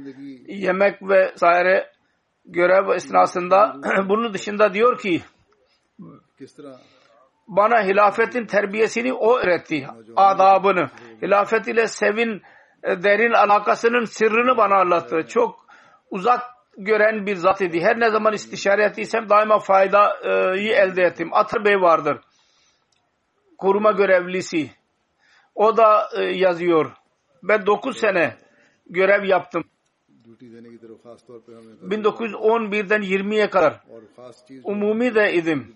yemek 0.47 1.01
ve 1.01 1.32
saire 1.36 1.91
görev 2.45 2.89
esnasında 2.89 3.75
bunun 4.09 4.34
dışında 4.34 4.73
diyor 4.73 4.99
ki 4.99 5.21
bana 7.47 7.84
hilafetin 7.84 8.45
terbiyesini 8.45 9.13
o 9.13 9.38
öğretti, 9.38 9.88
adabını. 10.15 10.89
Hilafet 11.21 11.67
ile 11.67 11.88
sevin 11.88 12.41
e, 12.84 13.03
derin 13.03 13.34
alakasının 13.34 14.05
sırrını 14.05 14.57
bana 14.57 14.75
anlattı. 14.75 15.27
Çok 15.27 15.65
uzak 16.09 16.41
gören 16.77 17.25
bir 17.25 17.36
zat 17.36 17.61
idi. 17.61 17.82
Her 17.82 17.99
ne 17.99 18.09
zaman 18.09 18.34
istişare 18.34 18.84
ettiysem 18.84 19.29
daima 19.29 19.59
faydayı 19.59 20.71
elde 20.73 21.03
ettim. 21.03 21.29
Atır 21.34 21.65
Bey 21.65 21.75
vardır. 21.75 22.19
Koruma 23.57 23.91
görevlisi. 23.91 24.71
O 25.56 25.78
da 25.78 26.10
e, 26.18 26.24
yazıyor. 26.24 26.91
Ben 27.43 27.66
9 27.66 27.97
sene 27.97 28.36
görev 28.89 29.24
yaptım. 29.24 29.64
1911'den 31.82 33.02
20'ye 33.02 33.49
kadar 33.49 33.82
umumi 34.64 35.16
de 35.16 35.34
idim 35.34 35.76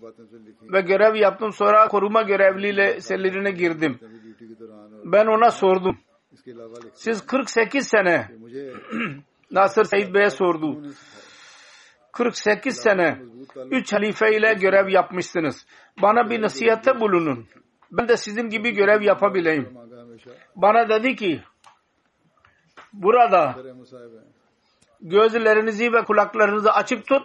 ve 0.72 0.80
görev 0.80 1.14
yaptım. 1.14 1.52
Sonra 1.52 1.88
koruma 1.88 2.22
görevliyle 2.22 3.00
sellerine 3.00 3.50
girdim. 3.50 3.98
Ben 5.04 5.26
ona 5.26 5.50
sordum. 5.50 5.98
Siz 6.94 7.26
48 7.26 7.88
sene 7.88 8.28
Nasır 9.50 9.84
Said 9.84 10.14
Bey'e 10.14 10.30
sordu. 10.30 10.82
48 12.12 12.76
sene 12.76 13.18
üç 13.70 13.92
halife 13.92 14.36
ile 14.36 14.54
görev 14.54 14.88
yapmışsınız. 14.88 15.66
Bana 16.02 16.30
bir 16.30 16.42
nasihatte 16.42 17.00
bulunun 17.00 17.46
ben 17.90 18.08
de 18.08 18.16
sizin 18.16 18.48
gibi 18.48 18.70
görev 18.70 19.02
yapabileyim. 19.02 19.74
Bana 20.56 20.88
dedi 20.88 21.16
ki 21.16 21.42
burada 22.92 23.54
gözlerinizi 25.00 25.92
ve 25.92 26.04
kulaklarınızı 26.04 26.72
açık 26.72 27.06
tut 27.06 27.22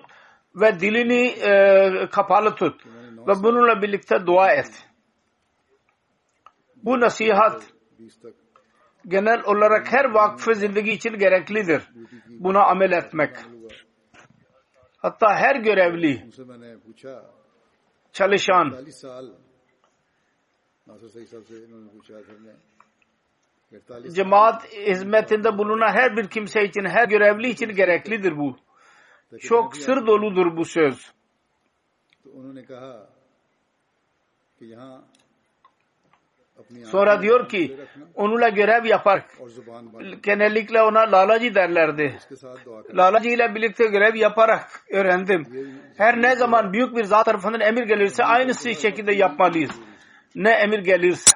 ve 0.56 0.80
dilini 0.80 1.28
e, 1.28 2.10
kapalı 2.12 2.56
tut 2.56 2.86
ve 3.28 3.44
bununla 3.44 3.82
birlikte 3.82 4.26
dua 4.26 4.52
et. 4.52 4.88
Bu 6.76 7.00
nasihat 7.00 7.64
genel 9.08 9.44
olarak 9.44 9.94
her 9.94 10.06
vakfı 10.06 10.56
zindagi 10.56 10.92
için 10.92 11.18
gereklidir. 11.18 11.84
Buna 12.30 12.64
amel 12.64 12.92
etmek. 12.92 13.36
Hatta 14.98 15.36
her 15.36 15.56
görevli 15.56 16.30
çalışan 18.14 18.86
Cemaat 24.14 24.74
hizmetinde 24.74 25.58
bulunan 25.58 25.94
her 25.94 26.18
bir 26.18 26.28
kimse 26.28 26.64
için, 26.64 26.86
her 26.86 27.08
görevli 27.08 27.50
için 27.50 27.70
gereklidir 27.70 28.38
bu. 28.38 28.58
Çok 29.40 29.78
sır 29.78 30.08
doludur 30.08 30.58
bu 30.58 30.66
söz. 30.66 31.12
Sonra 36.86 37.22
diyor 37.22 37.50
ki 37.50 37.78
onunla 38.16 38.50
görev 38.50 38.86
yapar. 38.86 39.26
Genellikle 40.24 40.82
ona 40.82 41.12
lalacı 41.12 41.56
derlerdi. 41.56 42.18
Lalacı 42.94 43.30
ile 43.30 43.56
birlikte 43.56 43.86
görev 43.88 44.16
yaparak 44.16 44.84
öğrendim. 44.92 45.48
Her 45.98 46.22
ne 46.22 46.36
zaman 46.36 46.74
büyük 46.74 46.96
bir 46.96 47.04
zat 47.04 47.26
tarafından 47.26 47.62
emir 47.62 47.84
gelirse 47.84 48.24
aynısı 48.24 48.76
şekilde 48.76 49.14
yapmalıyız 49.14 49.72
ne 50.36 50.52
emir 50.52 50.80
gelirse 50.80 51.32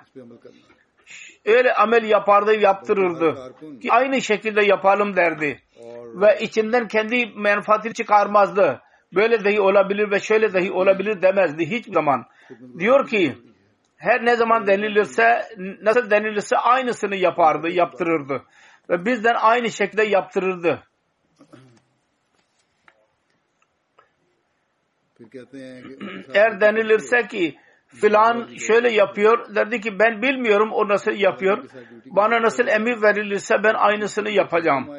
öyle 1.46 1.74
amel 1.74 2.04
yapardı, 2.04 2.56
yaptırırdı. 2.56 3.54
Ki 3.82 3.92
aynı 3.92 4.22
şekilde 4.22 4.66
yapalım 4.66 5.16
derdi. 5.16 5.62
Ve 6.22 6.38
içinden 6.42 6.88
kendi 6.88 7.26
menfaatini 7.26 7.94
çıkarmazdı. 7.94 8.82
Böyle 9.16 9.46
dahi 9.46 9.62
olabilir 9.62 10.12
ve 10.12 10.20
şöyle 10.20 10.54
dahi 10.54 10.72
olabilir 10.72 11.22
demezdi 11.22 11.66
hiçbir 11.66 11.94
zaman. 11.94 12.26
Diyor 12.80 13.08
ki 13.08 13.36
her 13.98 14.26
ne 14.26 14.36
zaman 14.36 14.68
denilirse 14.68 15.42
nasıl 15.82 16.10
denilirse 16.10 16.58
aynısını 16.58 17.16
yapardı, 17.16 17.70
yaptırırdı. 17.70 18.44
Ve 18.90 19.06
bizden 19.06 19.36
aynı 19.36 19.72
şekilde 19.72 20.04
yaptırırdı. 20.04 20.84
Eğer 26.34 26.62
denilirse 26.62 27.28
ki 27.28 27.56
filan 28.02 28.48
şöyle 28.68 28.92
yapıyor. 28.92 29.56
Derdi 29.56 29.82
ki 29.82 30.00
ben 30.00 30.22
bilmiyorum 30.22 30.70
o 30.74 30.88
nasıl 30.88 31.12
yapıyor. 31.12 31.66
Bana 32.06 32.42
nasıl 32.42 32.68
emir 32.68 33.02
verilirse 33.02 33.56
ben 33.64 33.74
aynısını 33.74 34.30
yapacağım. 34.30 34.90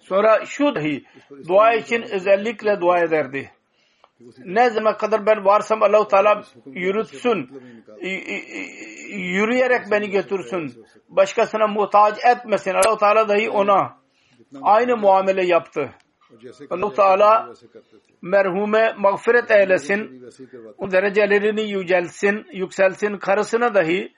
Sonra 0.00 0.44
şu 0.44 0.74
dahi 0.74 1.04
dua 1.48 1.74
için 1.74 2.02
özellikle 2.02 2.80
dua 2.80 2.98
ederdi. 2.98 3.50
Ne 4.44 4.70
zaman 4.70 4.96
kadar 4.96 5.26
ben 5.26 5.44
varsam 5.44 5.82
Allahu 5.82 6.08
Teala 6.08 6.42
yürütsün. 6.66 7.50
Yürüyerek 9.12 9.90
beni 9.90 10.10
götürsün. 10.10 10.84
Başkasına 11.08 11.66
muhtaç 11.66 12.18
etmesin. 12.24 12.70
Allahu 12.70 12.98
Teala 12.98 13.28
dahi 13.28 13.50
ona 13.50 13.98
aynı 14.62 14.96
muamele 14.96 15.46
yaptı 15.46 15.94
allah 16.70 16.92
Teala 16.92 17.52
merhume 18.22 18.94
mağfiret 18.98 19.50
eylesin, 19.50 20.28
o 20.78 20.90
derecelerini 20.90 21.70
yücelsin, 21.70 22.46
yükselsin, 22.52 23.16
karısına 23.16 23.74
dahi 23.74 24.12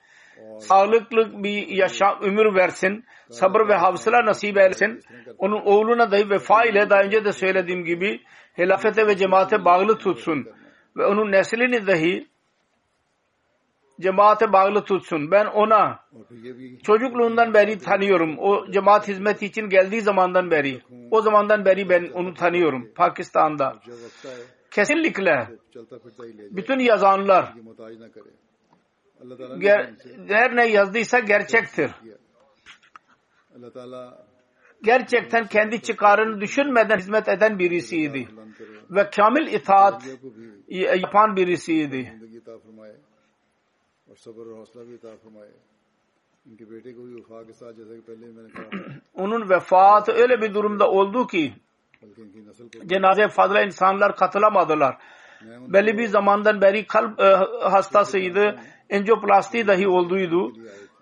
sağlıklı 0.59 1.43
bir 1.43 1.67
yaşam, 1.67 2.21
ömür 2.21 2.55
versin, 2.55 3.05
sabır 3.29 3.67
ve 3.67 3.75
havsıla 3.75 4.25
nasip 4.25 4.57
eylesin. 4.57 5.01
Onun 5.37 5.61
oğluna 5.61 6.11
dahi 6.11 6.29
vefa 6.29 6.65
ile 6.65 6.89
daha 6.89 7.01
önce 7.01 7.25
de 7.25 7.31
söylediğim 7.31 7.85
gibi 7.85 8.21
helafete 8.53 9.07
ve 9.07 9.17
cemaate 9.17 9.65
bağlı 9.65 9.97
tutsun 9.97 10.47
ve 10.97 11.05
onun 11.05 11.31
neslini 11.31 11.87
dahi 11.87 12.27
cemaate 13.99 14.53
bağlı 14.53 14.83
tutsun. 14.83 15.31
Ben 15.31 15.45
ona 15.45 15.99
çocukluğundan 16.83 17.53
beri 17.53 17.79
tanıyorum. 17.79 18.37
O 18.39 18.71
cemaat 18.71 19.07
hizmeti 19.07 19.45
için 19.45 19.69
geldiği 19.69 20.01
zamandan 20.01 20.51
beri. 20.51 20.81
O 21.11 21.21
zamandan 21.21 21.65
beri 21.65 21.89
ben 21.89 22.11
onu 22.13 22.33
tanıyorum 22.33 22.91
Pakistan'da. 22.95 23.73
Kesinlikle 24.71 25.47
bütün 26.51 26.79
yazanlar 26.79 27.53
ger, 29.59 29.93
her 30.27 30.55
ne 30.55 30.67
yazdıysa 30.67 31.19
gerçektir. 31.19 31.91
Gerçekten 34.83 35.47
kendi 35.47 35.81
çıkarını 35.81 36.41
düşünmeden 36.41 36.97
hizmet 36.97 37.27
eden 37.29 37.59
birisiydi. 37.59 38.27
Ve 38.89 39.09
kamil 39.09 39.53
itaat 39.53 40.07
yapan 40.67 41.35
birisiydi. 41.35 42.13
Onun 49.13 49.49
vefatı 49.49 50.11
öyle 50.11 50.41
bir 50.41 50.53
durumda 50.53 50.91
oldu 50.91 51.27
ki 51.27 51.53
cenaze 52.85 53.27
fazla 53.27 53.61
insanlar 53.61 54.15
katılamadılar. 54.15 54.97
Belli 55.43 55.97
bir 55.97 56.07
zamandan 56.07 56.61
beri 56.61 56.87
kalp 56.87 57.19
e, 57.19 57.23
hastasıydı. 57.69 58.59
Enjoplasti 58.89 59.67
dahi 59.67 59.87
olduydu. 59.87 60.53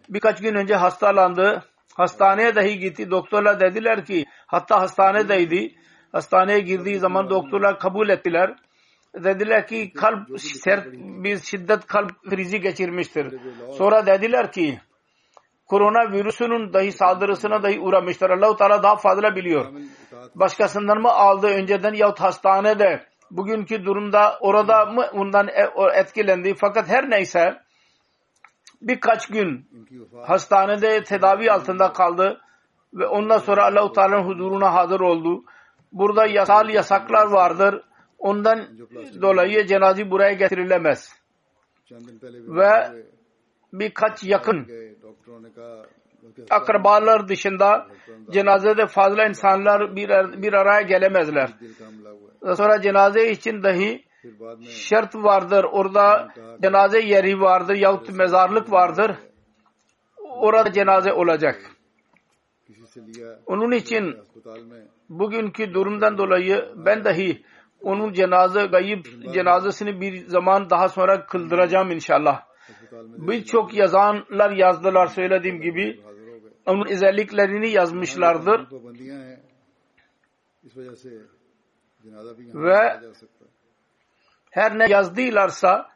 Birkaç 0.09 0.41
gün 0.41 0.55
önce 0.55 0.75
hastalandı. 0.75 1.63
Hastaneye 1.95 2.55
dahi 2.55 2.79
gitti. 2.79 3.11
Doktorlar 3.11 3.59
dediler 3.59 4.05
ki 4.05 4.25
hatta 4.47 4.81
hastanedeydi. 4.81 5.75
Hastaneye 6.11 6.59
girdiği 6.59 6.99
zaman 6.99 7.29
doktorlar 7.29 7.79
kabul 7.79 8.09
ettiler. 8.09 8.55
Dediler 9.15 9.67
ki 9.67 9.93
kalp 9.93 10.41
sert 10.41 10.93
bir 10.93 11.39
şiddet 11.39 11.87
kalp 11.87 12.23
krizi 12.29 12.61
geçirmiştir. 12.61 13.27
Sonra 13.77 14.05
dediler 14.05 14.51
ki 14.51 14.79
korona 15.68 16.11
virüsünün 16.11 16.74
dahi 16.74 16.91
saldırısına 16.91 17.63
dahi 17.63 17.80
uğramıştır. 17.80 18.30
Allahu 18.30 18.55
Teala 18.55 18.84
daha 18.84 18.95
fazla 18.95 19.36
biliyor. 19.36 19.66
Başkasından 20.36 21.01
mı 21.01 21.09
aldı 21.09 21.47
önceden 21.47 21.93
yahut 21.93 22.20
hastanede 22.20 23.05
bugünkü 23.32 23.86
durumda 23.86 24.38
orada 24.41 24.86
mı 24.86 25.05
ondan 25.13 25.47
e, 25.47 25.70
etkilendi. 25.99 26.55
Fakat 26.57 26.88
her 26.89 27.09
neyse 27.09 27.61
birkaç 28.82 29.28
gün 29.28 29.70
hastanede 30.24 31.03
tedavi 31.03 31.51
altında 31.51 31.93
kaldı 31.93 32.41
ve 32.93 33.07
ondan 33.07 33.38
sonra 33.38 33.63
Allahu 33.66 33.91
Teala'nın 33.91 34.24
huzuruna 34.24 34.74
hazır 34.74 34.99
oldu. 34.99 35.43
Burada 35.91 36.26
yasal 36.26 36.70
yasaklar 36.70 37.28
vardır. 37.28 37.82
Ondan 38.20 38.68
dolayı 39.22 39.66
cenazi 39.66 40.11
buraya 40.11 40.34
getirilemez. 40.34 41.13
Ve 42.32 43.05
birkaç 43.74 44.24
yakın 44.24 44.68
akrabalar 46.49 47.28
dışında 47.28 47.88
cenazede 48.32 48.88
fazla 48.88 49.26
insanlar 49.26 49.95
bir, 49.95 50.09
bir 50.41 50.53
araya 50.53 50.82
gelemezler. 50.82 51.49
Sonra 52.55 52.82
cenaze 52.82 53.32
için 53.32 53.63
dahi 53.63 54.03
şart 54.70 55.16
vardır. 55.16 55.66
Orada 55.72 56.34
cenaze 56.61 56.99
yeri 56.99 57.41
vardır 57.41 57.76
yahut 57.76 58.09
mezarlık 58.09 58.72
vardır. 58.72 59.16
Orada 60.18 60.72
cenaze 60.72 61.13
olacak. 61.13 61.72
Onun 63.45 63.72
için 63.72 64.16
bugünkü 65.09 65.74
durumdan 65.74 66.18
dolayı 66.18 66.74
ben 66.76 67.03
dahi 67.03 67.43
onun 67.82 68.13
cenaze 68.13 68.66
gayip 68.66 69.05
cenazesini 69.34 70.01
bir 70.01 70.28
zaman 70.28 70.70
daha 70.70 70.89
sonra 70.89 71.26
kıldıracağım 71.26 71.91
inşallah. 71.91 72.41
Birçok 73.18 73.74
yazanlar 73.74 74.51
yazdılar 74.51 75.07
söylediğim 75.07 75.61
gibi. 75.61 76.01
Onun 76.66 76.89
özelliklerini 76.89 77.70
yazmışlardır. 77.70 78.68
Ve 82.53 82.99
her 84.51 84.80
ne 84.80 84.89
yazdılarsa 84.89 85.89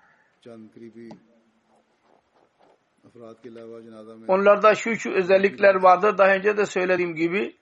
onlarda 4.28 4.76
şu 4.76 4.96
şu 4.96 5.12
özellikler 5.12 5.76
vardır. 5.76 6.18
Daha 6.18 6.36
önce 6.36 6.58
de 6.58 6.66
söylediğim 6.66 7.16
gibi 7.16 7.56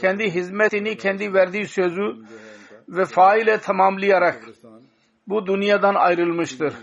kendi 0.00 0.30
hizmetini, 0.30 0.96
kendi 0.96 1.34
verdiği 1.34 1.66
sözü 1.66 2.16
ve 2.88 3.04
faile 3.04 3.60
tamamlayarak 3.60 4.44
bu 5.26 5.46
dünyadan 5.46 5.94
ayrılmıştır. 5.94 6.74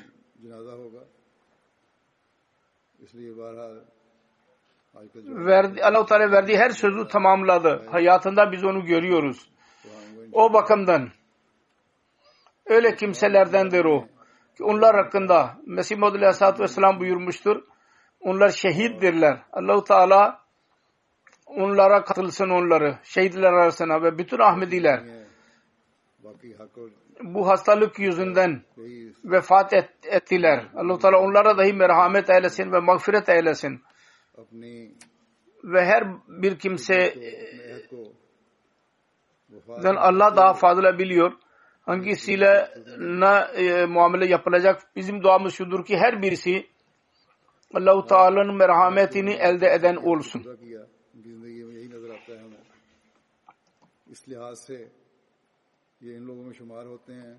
Verdi, 5.16 5.84
Allah-u 5.84 6.06
Teala 6.06 6.32
verdiği 6.32 6.58
her 6.58 6.70
sözü 6.70 7.08
tamamladı. 7.08 7.88
Hayatında 7.92 8.52
biz 8.52 8.64
onu 8.64 8.86
görüyoruz. 8.86 9.50
O 10.34 10.54
bakımdan 10.54 11.10
öyle 12.66 12.96
kimselerdendir 12.96 13.86
o. 13.86 14.08
Ki 14.58 14.64
onlar 14.64 14.96
hakkında 14.96 15.58
Mesih 15.66 15.98
Muhammed 15.98 16.20
Aleyhisselatü 16.20 16.64
Vesselam 16.64 17.00
buyurmuştur. 17.00 17.64
Onlar 18.20 18.50
şehittirler. 18.50 19.42
Allahu 19.54 19.84
Teala 19.84 20.42
onlara 21.46 22.04
katılsın 22.04 22.50
onları. 22.50 22.98
Şehitler 23.04 23.54
arasına 23.54 24.04
ve 24.04 24.18
bütün 24.18 24.40
Ahmediler 24.40 25.04
bu 27.24 27.48
hastalık 27.48 28.00
yüzünden 28.00 28.62
vefat 29.24 29.74
ettiler. 30.04 30.66
allah 30.76 31.00
Teala 31.00 31.18
onlara 31.20 31.58
dahi 31.58 31.74
merhamet 31.74 32.30
eylesin 32.30 32.72
ve 32.72 32.80
mağfiret 32.80 33.30
eylesin. 33.30 33.82
Ve 35.64 35.86
her 35.86 36.04
bir 36.28 36.60
kimse 36.60 37.16
Allah 39.98 40.36
daha 40.36 40.54
fazla 40.54 40.98
biliyor. 41.00 41.32
Hangisiyle 41.82 42.70
ne 43.00 43.62
e, 43.64 43.86
muamele 43.86 44.26
yapılacak? 44.26 44.82
Bizim 44.96 45.24
duamız 45.24 45.54
şudur 45.54 45.86
ki 45.86 45.98
her 45.98 46.22
birisi 46.22 46.68
Allahu 47.74 48.06
Teala'nın 48.06 48.56
merhametini 48.56 49.34
elde 49.34 49.68
eden 49.74 49.96
olsun. 49.96 50.44
یہ 56.02 56.16
ان 56.16 56.24
لوگوں 56.24 56.44
میں 56.44 56.54
شمار 56.54 56.86
ہوتے 56.86 57.14
ہیں 57.14 57.38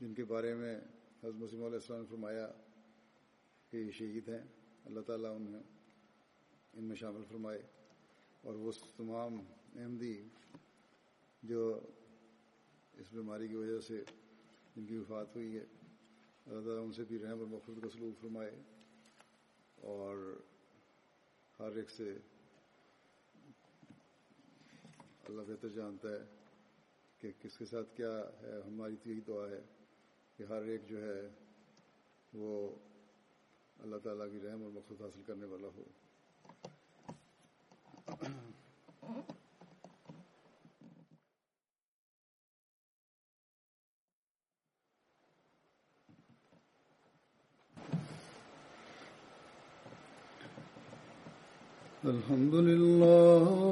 جن 0.00 0.14
کے 0.14 0.24
بارے 0.24 0.54
میں 0.54 0.76
حضرت 1.22 1.34
مسلم 1.34 1.64
علیہ 1.64 1.78
السلام 1.78 2.00
نے 2.00 2.06
فرمایا 2.10 2.48
کہ 3.70 3.76
یہ 3.76 3.90
شہید 3.90 4.28
ہیں، 4.28 4.46
اللہ 4.84 5.00
تعالیٰ 5.00 5.36
انہیں 5.36 5.62
ان 6.72 6.84
میں 6.84 6.96
شامل 6.96 7.22
فرمائے۔ 7.28 7.62
اور 8.42 8.54
وہ 8.54 8.72
تمام 8.96 9.40
احمدی 9.76 10.28
جو 11.42 11.80
اس 12.92 13.06
بیماری 13.12 13.48
کی 13.48 13.54
وجہ 13.54 13.80
سے 13.80 14.04
جن 14.76 14.86
کی 14.86 14.96
وفات 14.96 15.36
ہوئی 15.36 15.54
ہے، 15.54 15.64
اللہ 16.46 16.64
تعالیٰ 16.64 16.84
ان 16.84 16.92
سے 16.92 17.04
بھی 17.04 17.18
رحم 17.18 17.38
اور 17.38 17.46
مخصوص 17.46 17.78
کا 17.82 17.88
سلوک 17.92 18.22
فرمائے۔ 18.22 18.50
اور 19.76 20.40
ہر 21.58 21.76
ایک 21.76 21.90
سے 21.90 22.18
اللہ 25.24 25.42
بہتر 25.42 25.68
جانتا 25.68 26.08
ہے۔ 26.08 26.41
کہ 27.22 27.30
کس 27.40 27.58
کے 27.58 27.64
ساتھ 27.64 27.96
کیا 27.96 28.10
ہے، 28.42 28.60
ہماری 28.66 28.96
تو 29.02 29.10
یہی 29.10 29.20
دعا 29.20 29.48
ہے 29.50 29.60
کہ 30.36 30.42
ہر 30.42 30.62
ایک 30.62 30.88
جو 30.88 31.02
ہے 31.02 31.28
وہ 32.32 32.76
اللہ 33.82 33.96
تعالیٰ 34.02 34.26
کی 34.32 34.40
رحم 34.40 34.62
اور 34.62 34.70
مقصد 34.70 35.00
حاصل 35.00 35.22
کرنے 35.26 35.46
والا 35.46 35.68
ہو۔ 35.76 35.84
الحمد 52.04 52.54
للہ 52.54 53.71